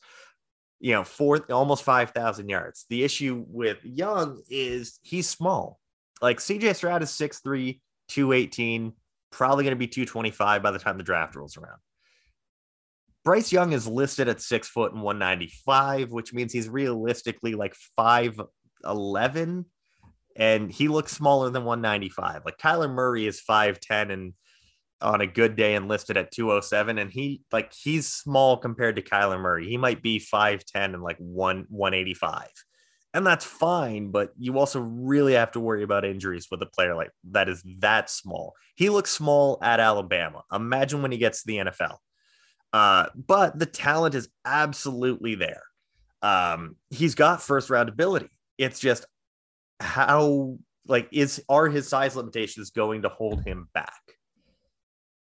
you 0.80 0.94
know, 0.94 1.04
four 1.04 1.40
almost 1.52 1.84
5,000 1.84 2.50
yards. 2.50 2.86
The 2.90 3.04
issue 3.04 3.44
with 3.48 3.80
Young 3.84 4.42
is 4.50 5.00
he's 5.04 5.30
small. 5.30 5.80
Like 6.22 6.40
CJ 6.40 6.76
Stroud 6.76 7.04
is 7.04 7.10
6'3, 7.10 7.80
218, 8.10 8.94
probably 9.32 9.64
going 9.64 9.76
to 9.76 9.80
be 9.80 9.88
225 9.88 10.64
by 10.64 10.72
the 10.72 10.80
time 10.80 10.98
the 10.98 11.04
draft 11.04 11.36
rolls 11.36 11.58
around. 11.58 11.80
Bryce 13.24 13.52
Young 13.52 13.74
is 13.74 13.88
listed 13.88 14.30
at 14.30 14.42
six 14.42 14.68
foot 14.68 14.94
and 14.94 15.02
195, 15.04 16.12
which 16.12 16.34
means 16.34 16.54
he's 16.54 16.70
realistically 16.70 17.56
like 17.56 17.76
5'11 18.00 19.66
and 20.38 20.72
he 20.72 20.88
looks 20.88 21.12
smaller 21.12 21.50
than 21.50 21.66
195. 21.66 22.44
Like 22.46 22.58
Kyler 22.58 22.90
Murray 22.90 23.26
is 23.26 23.42
5'10 23.42 24.12
and 24.12 24.34
on 25.02 25.22
a 25.22 25.28
good 25.28 25.56
day 25.56 25.76
and 25.76 25.88
listed 25.88 26.18
at 26.18 26.32
207 26.32 26.98
and 26.98 27.12
he 27.12 27.42
like 27.52 27.72
he's 27.72 28.08
small 28.08 28.58
compared 28.58 28.96
to 28.96 29.02
Kyler 29.02 29.40
Murray. 29.40 29.68
He 29.68 29.78
might 29.78 30.02
be 30.02 30.20
5'10 30.20 30.64
and 30.76 31.04
like 31.04 31.18
1 31.18 31.66
185. 31.70 32.48
And 33.14 33.26
that's 33.26 33.46
fine, 33.46 34.12
but 34.12 34.32
you 34.38 34.60
also 34.60 34.80
really 34.80 35.34
have 35.34 35.52
to 35.54 35.60
worry 35.60 35.82
about 35.82 36.06
injuries 36.06 36.48
with 36.52 36.62
a 36.62 36.68
player 36.68 36.94
like 36.94 37.10
that 37.32 37.50
is 37.50 37.64
that 37.80 38.10
small. 38.10 38.54
He 38.76 38.90
looks 38.90 39.10
small 39.10 39.58
at 39.62 39.80
Alabama. 39.80 40.44
Imagine 40.54 41.02
when 41.02 41.12
he 41.12 41.18
gets 41.18 41.42
to 41.42 41.48
the 41.48 41.58
NFL. 41.58 41.98
Uh, 42.74 43.08
but 43.16 43.58
the 43.58 43.66
talent 43.66 44.14
is 44.14 44.30
absolutely 44.46 45.36
there. 45.36 45.64
Um, 46.22 46.76
he's 46.90 47.16
got 47.16 47.42
first 47.42 47.70
round 47.70 47.90
ability. 47.90 48.30
It's 48.58 48.80
just 48.80 49.06
how 49.80 50.58
like 50.88 51.10
is 51.12 51.44
are 51.50 51.68
his 51.68 51.88
size 51.88 52.16
limitations 52.16 52.72
going 52.72 53.04
to 53.04 53.10
hold 53.10 53.44
him 53.46 53.68
back? 53.74 54.02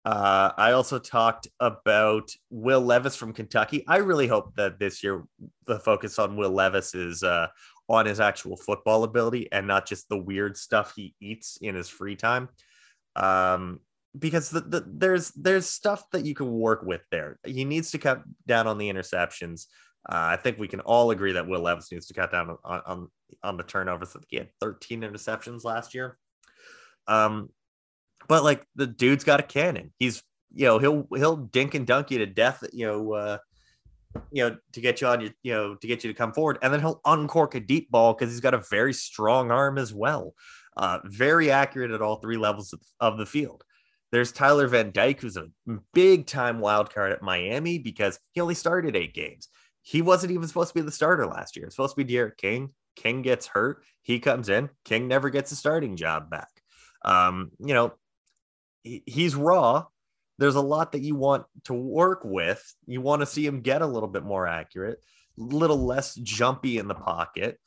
Uh, 0.05 0.51
I 0.55 0.73
also 0.73 0.99
talked 0.99 1.47
about 1.59 2.29
Will 2.51 2.81
Levis 2.81 3.15
from 3.15 3.33
Kentucky. 3.33 3.83
I 3.87 3.97
really 3.97 4.27
hope 4.27 4.55
that 4.55 4.77
this 4.77 5.03
year 5.03 5.23
the 5.65 5.79
focus 5.79 6.19
on 6.19 6.37
Will 6.37 6.51
Levis 6.51 6.93
is 6.93 7.23
uh, 7.23 7.47
on 7.89 8.05
his 8.05 8.19
actual 8.19 8.55
football 8.55 9.03
ability 9.03 9.51
and 9.51 9.65
not 9.67 9.87
just 9.87 10.07
the 10.07 10.17
weird 10.17 10.57
stuff 10.57 10.93
he 10.95 11.15
eats 11.19 11.57
in 11.59 11.73
his 11.73 11.89
free 11.89 12.15
time. 12.15 12.49
Um, 13.15 13.79
because 14.17 14.49
the, 14.49 14.61
the, 14.61 14.85
there's 14.87 15.31
there's 15.31 15.65
stuff 15.65 16.03
that 16.11 16.25
you 16.25 16.35
can 16.35 16.51
work 16.51 16.83
with 16.83 17.01
there. 17.11 17.39
He 17.43 17.65
needs 17.65 17.91
to 17.91 17.97
cut 17.97 18.21
down 18.45 18.67
on 18.67 18.77
the 18.77 18.89
interceptions. 18.89 19.65
Uh, 20.07 20.33
I 20.33 20.35
think 20.35 20.59
we 20.59 20.67
can 20.67 20.81
all 20.81 21.09
agree 21.11 21.33
that 21.33 21.47
Will 21.47 21.61
Levis 21.61 21.91
needs 21.91 22.05
to 22.07 22.13
cut 22.13 22.31
down 22.31 22.57
on, 22.63 22.81
on, 22.85 23.07
on 23.43 23.57
the 23.57 23.63
turnovers. 23.63 24.13
that 24.13 24.23
he 24.27 24.37
had 24.37 24.49
13 24.61 25.01
interceptions 25.01 25.63
last 25.63 25.95
year. 25.95 26.17
Um, 27.07 27.49
but 28.27 28.43
like 28.43 28.65
the 28.75 28.87
dude's 28.87 29.23
got 29.23 29.39
a 29.39 29.43
cannon. 29.43 29.93
He's 29.97 30.21
you 30.53 30.65
know 30.65 30.79
he'll 30.79 31.07
he'll 31.15 31.37
dink 31.37 31.75
and 31.75 31.85
dunk 31.85 32.11
you 32.11 32.19
to 32.19 32.25
death. 32.25 32.63
You 32.71 32.87
know, 32.87 33.13
uh, 33.13 33.37
you 34.31 34.47
know 34.47 34.57
to 34.73 34.81
get 34.81 35.01
you 35.01 35.07
on 35.07 35.21
your 35.21 35.31
you 35.43 35.53
know 35.53 35.75
to 35.75 35.87
get 35.87 36.03
you 36.03 36.11
to 36.11 36.17
come 36.17 36.33
forward, 36.33 36.57
and 36.61 36.73
then 36.73 36.79
he'll 36.79 37.01
uncork 37.05 37.55
a 37.55 37.59
deep 37.59 37.91
ball 37.91 38.13
because 38.13 38.31
he's 38.31 38.41
got 38.41 38.53
a 38.53 38.63
very 38.69 38.93
strong 38.93 39.51
arm 39.51 39.77
as 39.77 39.93
well. 39.93 40.33
Uh, 40.77 40.99
very 41.05 41.51
accurate 41.51 41.91
at 41.91 42.01
all 42.01 42.17
three 42.17 42.37
levels 42.37 42.73
of, 42.73 42.81
of 42.99 43.17
the 43.17 43.25
field. 43.25 43.63
There's 44.11 44.31
Tyler 44.31 44.67
Van 44.67 44.91
Dyke, 44.91 45.21
who's 45.21 45.37
a 45.37 45.47
big 45.93 46.25
time 46.25 46.59
wild 46.59 46.93
card 46.93 47.11
at 47.11 47.21
Miami 47.21 47.79
because 47.79 48.19
he 48.31 48.41
only 48.41 48.55
started 48.55 48.95
eight 48.95 49.13
games 49.13 49.49
he 49.85 50.01
wasn't 50.01 50.31
even 50.31 50.47
supposed 50.47 50.69
to 50.69 50.73
be 50.73 50.81
the 50.81 50.91
starter 50.91 51.27
last 51.27 51.55
year. 51.55 51.67
It's 51.67 51.75
supposed 51.75 51.95
to 51.95 52.03
be 52.03 52.11
D'Eriq 52.11 52.37
King. 52.37 52.71
King 52.95 53.21
gets 53.21 53.45
hurt. 53.45 53.83
He 54.01 54.19
comes 54.19 54.49
in. 54.49 54.71
King 54.83 55.07
never 55.07 55.29
gets 55.29 55.51
a 55.51 55.55
starting 55.55 55.95
job 55.95 56.31
back. 56.31 56.49
Um, 57.03 57.51
you 57.59 57.75
know, 57.75 57.93
he, 58.83 59.03
he's 59.05 59.35
raw. 59.35 59.85
There's 60.39 60.55
a 60.55 60.61
lot 60.61 60.93
that 60.93 61.03
you 61.03 61.13
want 61.13 61.45
to 61.65 61.75
work 61.75 62.21
with. 62.23 62.63
You 62.87 62.99
want 63.01 63.21
to 63.21 63.27
see 63.27 63.45
him 63.45 63.61
get 63.61 63.83
a 63.83 63.87
little 63.87 64.09
bit 64.09 64.23
more 64.23 64.47
accurate, 64.47 65.03
a 65.39 65.43
little 65.43 65.85
less 65.85 66.15
jumpy 66.15 66.79
in 66.79 66.87
the 66.87 66.95
pocket. 66.95 67.59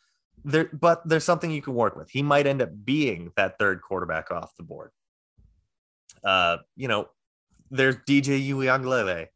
There, 0.44 0.68
but 0.72 1.06
there's 1.08 1.24
something 1.24 1.52
you 1.52 1.62
can 1.62 1.74
work 1.74 1.94
with. 1.94 2.10
He 2.10 2.24
might 2.24 2.48
end 2.48 2.62
up 2.62 2.70
being 2.84 3.30
that 3.36 3.60
third 3.60 3.80
quarterback 3.80 4.32
off 4.32 4.56
the 4.56 4.64
board. 4.64 4.90
Uh, 6.24 6.56
you 6.74 6.88
know, 6.88 7.10
there's 7.70 7.94
DJ 8.08 8.44
Uiagalelei. 8.48 9.28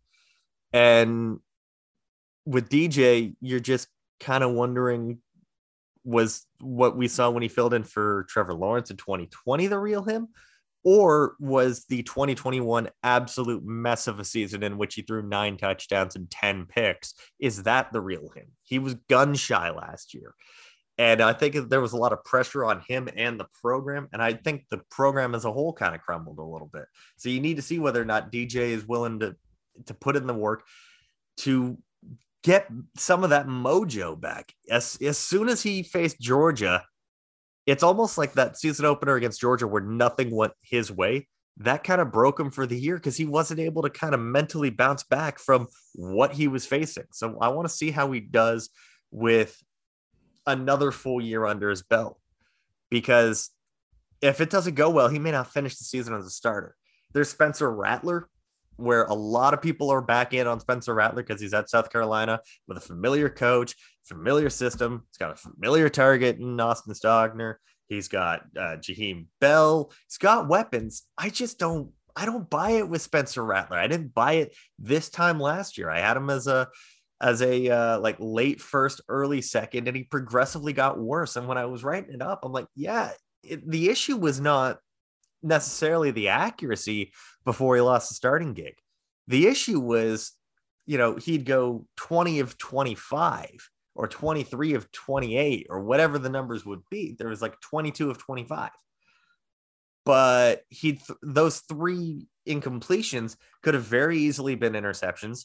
And 0.73 1.38
with 2.45 2.69
DJ, 2.69 3.35
you're 3.41 3.61
just 3.61 3.89
kind 4.21 4.45
of 4.45 4.53
wondering 4.53 5.19
was 6.05 6.47
what 6.61 6.97
we 6.97 7.09
saw 7.09 7.31
when 7.31 7.43
he 7.43 7.49
filled 7.49 7.75
in 7.75 7.85
for 7.85 8.27
Trevor 8.29 8.55
Lawrence 8.55 8.91
in 8.91 8.97
2020 8.97 9.67
the 9.69 9.79
real 9.79 10.03
him? 10.03 10.29
Or 10.85 11.37
was 11.39 11.85
the 11.89 12.03
2021 12.03 12.89
absolute 13.05 13.65
mess 13.65 14.09
of 14.09 14.19
a 14.19 14.25
season 14.25 14.65
in 14.65 14.79
which 14.79 14.97
he 14.97 15.03
threw 15.03 15.23
nine 15.23 15.57
touchdowns 15.57 16.17
and 16.17 16.29
10 16.29 16.67
picks? 16.67 17.15
Is 17.39 17.63
that 17.65 17.93
the 17.93 18.01
real 18.01 18.29
him? 18.35 18.49
He 18.65 18.81
was 18.81 18.95
gun 19.09 19.35
shy 19.35 19.71
last 19.71 20.13
year. 20.13 20.35
And 20.99 21.23
I 21.23 21.33
think 21.35 21.69
there 21.69 21.81
was 21.81 21.93
a 21.93 21.99
lot 21.99 22.13
of 22.13 22.25
pressure 22.25 22.65
on 22.65 22.83
him 22.87 23.09
and 23.17 23.39
the 23.39 23.47
program. 23.61 24.09
And 24.13 24.21
I 24.21 24.35
think 24.35 24.65
the 24.71 24.81
program 24.91 25.35
as 25.37 25.45
a 25.45 25.53
whole 25.53 25.73
kind 25.73 25.95
of 25.95 26.01
crumbled 26.01 26.39
a 26.39 26.43
little 26.43 26.69
bit. 26.73 26.85
So 27.17 27.29
you 27.29 27.41
need 27.41 27.57
to 27.57 27.63
see 27.63 27.79
whether 27.79 28.03
or 28.03 28.05
not 28.05 28.33
DJ 28.33 28.71
is 28.71 28.87
willing 28.87 29.21
to, 29.21 29.37
to 29.87 29.95
put 29.95 30.17
in 30.17 30.27
the 30.27 30.35
work 30.35 30.65
to 31.39 31.79
get 32.43 32.69
some 32.97 33.25
of 33.25 33.31
that 33.31 33.47
mojo 33.47 34.21
back. 34.21 34.53
As, 34.71 34.99
as 35.01 35.19
soon 35.19 35.49
as 35.49 35.63
he 35.63 35.83
faced 35.83 36.21
Georgia, 36.21 36.85
it's 37.67 37.83
almost 37.83 38.19
like 38.19 38.33
that 38.35 38.59
season 38.59 38.85
opener 38.85 39.15
against 39.15 39.41
Georgia 39.41 39.67
where 39.67 39.83
nothing 39.83 40.35
went 40.35 40.53
his 40.63 40.91
way. 40.91 41.29
That 41.59 41.85
kind 41.85 42.01
of 42.01 42.11
broke 42.11 42.41
him 42.41 42.51
for 42.51 42.67
the 42.67 42.79
year 42.79 42.97
because 42.97 43.17
he 43.17 43.27
wasn't 43.27 43.61
able 43.61 43.83
to 43.83 43.91
kind 43.91 44.15
of 44.15 44.21
mentally 44.21 44.71
bounce 44.71 45.05
back 45.05 45.39
from 45.39 45.69
what 45.95 46.33
he 46.33 46.49
was 46.49 46.67
facing. 46.67 47.05
So 47.13 47.39
I 47.41 47.49
want 47.49 47.69
to 47.69 47.75
see 47.75 47.91
how 47.91 48.11
he 48.11 48.21
does 48.21 48.71
with 49.11 49.63
another 50.47 50.91
full 50.91 51.21
year 51.21 51.47
under 51.47 51.71
his 51.71 51.83
belt 51.83 52.19
because 52.91 53.51
if 54.21 54.41
it 54.41 54.51
doesn't 54.51 54.75
go 54.75 54.91
well, 54.91 55.09
he 55.09 55.19
may 55.19 55.31
not 55.31 55.53
finish 55.53 55.77
the 55.77 55.85
season 55.85 56.15
as 56.15 56.27
a 56.27 56.31
starter. 56.31 56.77
There's 57.13 57.29
Spencer 57.29 57.71
Rattler, 57.71 58.29
where 58.77 59.05
a 59.05 59.15
lot 59.15 59.55
of 59.55 59.63
people 59.63 59.91
are 59.91 60.01
back 60.01 60.35
in 60.35 60.47
on 60.47 60.61
Spencer 60.61 60.95
Rattler 60.95 61.23
because 61.23 61.41
he's 61.41 61.55
at 61.55 61.71
South 61.71 61.91
Carolina 61.91 62.41
with 62.67 62.79
a 62.79 62.81
familiar 62.81 63.29
coach, 63.29 63.75
familiar 64.05 64.51
system. 64.51 65.05
He's 65.11 65.19
got 65.19 65.33
a 65.33 65.37
familiar 65.37 65.89
target 65.89 66.39
in 66.39 66.59
Austin 66.61 66.95
Stogner. 66.95 67.57
He's 67.89 68.09
got 68.09 68.43
uh, 68.57 68.77
Jaheim 68.77 69.27
Bell. 69.41 69.93
He's 70.09 70.19
got 70.19 70.49
weapons. 70.49 71.05
I 71.19 71.29
just 71.29 71.59
don't. 71.59 71.91
I 72.15 72.27
don't 72.27 72.49
buy 72.49 72.73
it 72.73 72.89
with 72.89 73.01
Spencer 73.01 73.43
Rattler. 73.43 73.79
I 73.79 73.87
didn't 73.87 74.15
buy 74.15 74.35
it 74.35 74.55
this 74.79 75.09
time 75.09 75.41
last 75.41 75.79
year. 75.79 75.89
I 75.89 76.01
had 76.01 76.17
him 76.17 76.29
as 76.29 76.47
a 76.47 76.69
as 77.23 77.41
a 77.41 77.71
uh, 77.71 78.01
like 78.01 78.17
late 78.19 78.61
first, 78.61 79.01
early 79.09 79.41
second, 79.41 79.89
and 79.89 79.97
he 79.97 80.03
progressively 80.03 80.73
got 80.73 80.99
worse. 80.99 81.37
And 81.37 81.47
when 81.47 81.57
I 81.57 81.67
was 81.67 81.85
writing 81.85 82.15
it 82.15 82.21
up, 82.21 82.41
I'm 82.45 82.53
like, 82.53 82.67
yeah, 82.75 83.13
it, 83.43 83.69
the 83.69 83.89
issue 83.89 84.17
was 84.17 84.41
not 84.41 84.79
necessarily 85.43 86.11
the 86.11 86.29
accuracy 86.29 87.13
before 87.45 87.75
he 87.75 87.81
lost 87.81 88.09
the 88.09 88.15
starting 88.15 88.55
gig. 88.55 88.75
The 89.29 89.47
issue 89.47 89.81
was, 89.81 90.33
you 90.87 90.99
know, 90.99 91.17
he'd 91.17 91.45
go 91.45 91.87
20 91.97 92.41
of 92.41 92.59
25 92.59 93.71
or 93.95 94.09
23 94.09 94.75
of 94.75 94.91
28 94.93 95.67
or 95.69 95.81
whatever 95.81 96.19
the 96.19 96.31
numbers 96.31 96.65
would 96.65 96.83
be. 96.91 97.15
There 97.19 97.29
was 97.29 97.43
like 97.43 97.61
22 97.61 98.11
of 98.11 98.19
25. 98.19 98.71
But 100.05 100.63
he 100.69 100.95
th- 100.95 101.19
those 101.23 101.61
three 101.61 102.27
incompletions 102.49 103.37
could 103.63 103.75
have 103.75 103.85
very 103.85 104.19
easily 104.19 104.55
been 104.55 104.73
interceptions 104.73 105.45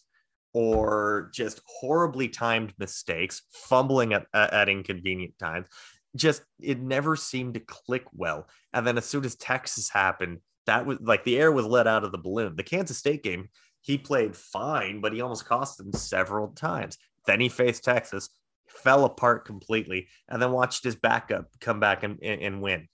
or 0.53 1.29
just 1.33 1.61
horribly 1.67 2.29
timed 2.29 2.73
mistakes, 2.79 3.43
fumbling 3.51 4.13
at, 4.13 4.25
at 4.33 4.69
inconvenient 4.69 5.37
times 5.37 5.67
just 6.15 6.43
it 6.59 6.79
never 6.79 7.15
seemed 7.15 7.55
to 7.55 7.59
click 7.59 8.05
well. 8.13 8.47
And 8.73 8.85
then 8.85 8.97
as 8.97 9.05
soon 9.05 9.25
as 9.25 9.35
Texas 9.35 9.89
happened, 9.89 10.39
that 10.65 10.85
was 10.85 10.99
like 11.01 11.23
the 11.23 11.37
air 11.37 11.51
was 11.51 11.65
let 11.65 11.87
out 11.87 12.03
of 12.03 12.11
the 12.11 12.17
balloon. 12.17 12.55
The 12.55 12.63
Kansas 12.63 12.97
State 12.97 13.23
game, 13.23 13.49
he 13.81 13.97
played 13.97 14.35
fine, 14.35 15.01
but 15.01 15.13
he 15.13 15.21
almost 15.21 15.45
cost 15.45 15.77
them 15.77 15.93
several 15.93 16.49
times. 16.49 16.97
Then 17.25 17.39
he 17.39 17.49
faced 17.49 17.83
Texas, 17.83 18.29
fell 18.67 19.05
apart 19.05 19.45
completely, 19.45 20.07
and 20.27 20.41
then 20.41 20.51
watched 20.51 20.83
his 20.83 20.95
backup 20.95 21.47
come 21.59 21.79
back 21.79 22.03
and, 22.03 22.21
and 22.21 22.61
win. 22.61 22.87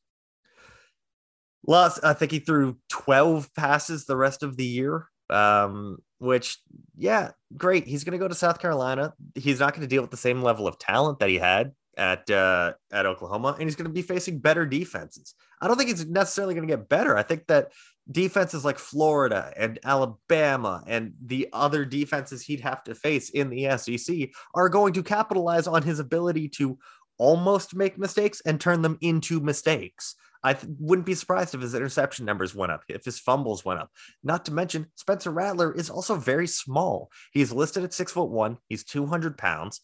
Lost, 1.66 2.00
I 2.04 2.14
think 2.14 2.32
he 2.32 2.40
threw 2.40 2.78
12 2.90 3.54
passes 3.56 4.06
the 4.06 4.18
rest 4.18 4.44
of 4.44 4.58
the 4.58 4.66
year. 4.66 5.08
Um, 5.30 5.98
which, 6.20 6.60
yeah, 6.96 7.32
great. 7.58 7.86
He's 7.86 8.04
going 8.04 8.12
to 8.12 8.24
go 8.24 8.28
to 8.28 8.36
South 8.36 8.60
Carolina. 8.60 9.14
He's 9.36 9.60
not 9.60 9.74
going 9.74 9.82
to 9.82 9.88
deal 9.88 10.02
with 10.02 10.12
the 10.12 10.18
same 10.18 10.42
level 10.42 10.68
of 10.68 10.78
talent 10.78 11.20
that 11.20 11.30
he 11.30 11.38
had 11.38 11.72
at 11.98 12.30
uh, 12.30 12.74
at 12.92 13.06
Oklahoma, 13.06 13.56
and 13.60 13.64
he's 13.64 13.76
going 13.76 13.88
to 13.88 13.94
be 13.94 14.02
facing 14.02 14.40
better 14.40 14.66
defenses. 14.66 15.36
I 15.62 15.68
don't 15.68 15.78
think 15.78 15.90
he's 15.90 16.06
necessarily 16.06 16.54
going 16.54 16.68
to 16.68 16.76
get 16.76 16.90
better. 16.90 17.18
I 17.18 17.24
think 17.24 17.48
that 17.48 17.72
defenses 18.12 18.66
like 18.66 18.78
Florida 18.80 19.54
and 19.56 19.80
Alabama 19.84 20.84
and 20.88 21.14
the 21.24 21.50
other 21.54 21.86
defenses 21.86 22.44
he'd 22.44 22.60
have 22.60 22.84
to 22.84 22.96
face 22.96 23.30
in 23.30 23.50
the 23.50 23.78
SEC 23.78 24.30
are 24.54 24.70
going 24.70 24.94
to 24.94 25.04
capitalize 25.04 25.68
on 25.68 25.84
his 25.84 26.00
ability 26.00 26.50
to 26.50 26.78
almost 27.18 27.76
make 27.76 27.98
mistakes 27.98 28.42
and 28.46 28.60
turn 28.60 28.82
them 28.82 28.98
into 29.02 29.40
mistakes. 29.40 30.16
I 30.44 30.54
th- 30.54 30.74
wouldn't 30.78 31.06
be 31.06 31.16
surprised 31.16 31.56
if 31.56 31.62
his 31.62 31.74
interception 31.74 32.26
numbers 32.26 32.54
went 32.54 32.72
up, 32.72 32.84
if 32.90 33.06
his 33.06 33.20
fumbles 33.20 33.64
went 33.64 33.80
up. 33.80 33.90
Not 34.24 34.46
to 34.46 34.54
mention, 34.54 34.88
Spencer 34.96 35.32
Rattler 35.32 35.74
is 35.74 35.90
also 35.90 36.16
very 36.16 36.48
small. 36.48 37.10
He's 37.32 37.54
listed 37.54 37.84
at 37.84 37.94
six 37.94 38.12
foot 38.12 38.30
one. 38.30 38.58
He's 38.68 38.84
200 38.84 39.38
pounds. 39.38 39.80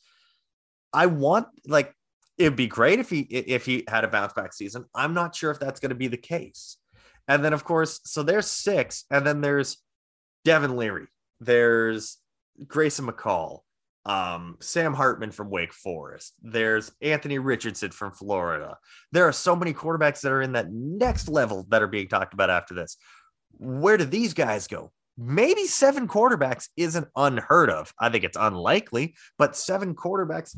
I 0.92 1.06
want 1.06 1.48
like 1.66 1.94
it'd 2.40 2.56
be 2.56 2.68
great 2.68 3.00
if 3.00 3.10
he 3.10 3.20
if 3.20 3.66
he 3.66 3.84
had 3.88 4.06
a 4.06 4.08
bounce 4.08 4.34
back 4.34 4.54
season. 4.54 4.86
I'm 4.96 5.14
not 5.14 5.36
sure 5.36 5.52
if 5.52 5.60
that's 5.60 5.80
going 5.80 5.90
to 5.90 5.96
be 5.96 6.08
the 6.08 6.18
case. 6.18 6.78
And 7.28 7.46
then 7.46 7.54
of 7.54 7.64
course, 7.64 8.00
so 8.06 8.24
there's 8.24 8.48
six, 8.48 9.06
and 9.12 9.28
then 9.28 9.42
there's 9.42 9.78
Devin 10.46 10.76
Leary, 10.76 11.08
there's 11.40 12.18
Grayson 12.66 13.06
McCall, 13.06 13.60
um, 14.06 14.58
Sam 14.62 14.96
Hartman 14.96 15.30
from 15.30 15.52
Wake 15.52 15.74
Forest, 15.74 16.34
there's 16.42 16.92
Anthony 17.02 17.38
Richardson 17.38 17.92
from 17.92 18.14
Florida. 18.14 18.78
There 19.12 19.28
are 19.28 19.34
so 19.34 19.56
many 19.56 19.74
quarterbacks 19.74 20.22
that 20.22 20.32
are 20.32 20.42
in 20.42 20.54
that 20.54 20.72
next 20.72 21.28
level 21.28 21.68
that 21.70 21.84
are 21.84 21.88
being 21.88 22.08
talked 22.08 22.34
about 22.34 22.50
after 22.50 22.74
this. 22.74 22.98
Where 23.52 23.98
do 23.98 24.06
these 24.06 24.34
guys 24.34 24.66
go? 24.66 24.92
Maybe 25.16 25.66
seven 25.66 26.08
quarterbacks 26.08 26.70
isn't 26.78 27.10
unheard 27.16 27.70
of. 27.70 27.94
I 28.00 28.10
think 28.10 28.24
it's 28.24 28.38
unlikely, 28.40 29.16
but 29.38 29.56
seven 29.56 29.94
quarterbacks 29.94 30.56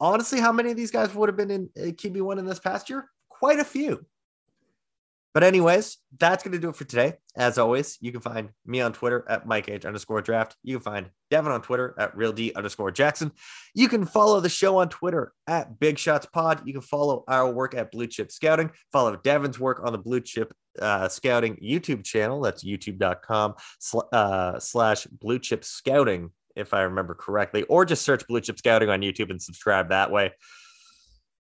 honestly, 0.00 0.40
how 0.40 0.52
many 0.52 0.70
of 0.70 0.76
these 0.76 0.90
guys 0.90 1.14
would 1.14 1.28
have 1.28 1.36
been 1.36 1.50
in 1.50 1.70
uh, 1.76 1.90
QB1 1.90 2.38
in 2.38 2.46
this 2.46 2.58
past 2.58 2.88
year? 2.88 3.08
Quite 3.28 3.58
a 3.58 3.64
few. 3.64 4.04
But, 5.32 5.44
anyways, 5.44 5.98
that's 6.18 6.42
going 6.42 6.52
to 6.52 6.58
do 6.58 6.70
it 6.70 6.76
for 6.76 6.84
today. 6.84 7.14
As 7.36 7.56
always, 7.56 7.98
you 8.00 8.10
can 8.10 8.20
find 8.20 8.48
me 8.66 8.80
on 8.80 8.92
Twitter 8.92 9.24
at 9.28 9.46
Mike 9.46 9.68
H 9.68 9.84
underscore 9.84 10.22
draft. 10.22 10.56
You 10.64 10.76
can 10.76 10.82
find 10.82 11.10
Devin 11.30 11.52
on 11.52 11.62
Twitter 11.62 11.94
at 11.98 12.16
Real 12.16 12.32
D 12.32 12.52
underscore 12.56 12.90
Jackson. 12.90 13.30
You 13.72 13.88
can 13.88 14.06
follow 14.06 14.40
the 14.40 14.48
show 14.48 14.78
on 14.78 14.88
Twitter 14.88 15.32
at 15.46 15.78
Big 15.78 15.98
Shots 15.98 16.26
Pod. 16.26 16.62
You 16.66 16.72
can 16.72 16.82
follow 16.82 17.22
our 17.28 17.48
work 17.48 17.74
at 17.74 17.92
Blue 17.92 18.08
Chip 18.08 18.32
Scouting. 18.32 18.72
Follow 18.90 19.14
Devin's 19.14 19.60
work 19.60 19.80
on 19.84 19.92
the 19.92 19.98
Blue 19.98 20.20
Chip 20.20 20.52
uh, 20.82 21.08
Scouting 21.08 21.56
YouTube 21.56 22.02
channel. 22.02 22.40
That's 22.40 22.64
youtube.com 22.64 23.54
sl- 23.78 24.00
uh, 24.12 24.58
slash 24.58 25.06
Blue 25.06 25.38
Chip 25.38 25.64
Scouting 25.64 26.30
if 26.60 26.72
I 26.72 26.82
remember 26.82 27.14
correctly, 27.14 27.64
or 27.64 27.84
just 27.84 28.02
search 28.02 28.26
Blue 28.28 28.40
Chip 28.40 28.58
Scouting 28.58 28.88
on 28.88 29.00
YouTube 29.00 29.30
and 29.30 29.42
subscribe 29.42 29.88
that 29.88 30.10
way. 30.10 30.32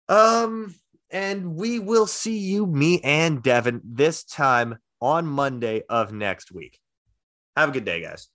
Um, 0.08 0.74
and 1.12 1.56
we 1.56 1.80
will 1.80 2.08
see 2.08 2.38
you, 2.38 2.66
me 2.66 3.02
and 3.02 3.44
Devin, 3.44 3.82
this 3.84 4.24
time 4.24 4.78
on 5.02 5.26
Monday 5.26 5.84
of 5.90 6.14
next 6.14 6.52
week. 6.52 6.80
Have 7.58 7.70
a 7.70 7.72
good 7.74 7.86
day, 7.86 8.02
guys. 8.02 8.30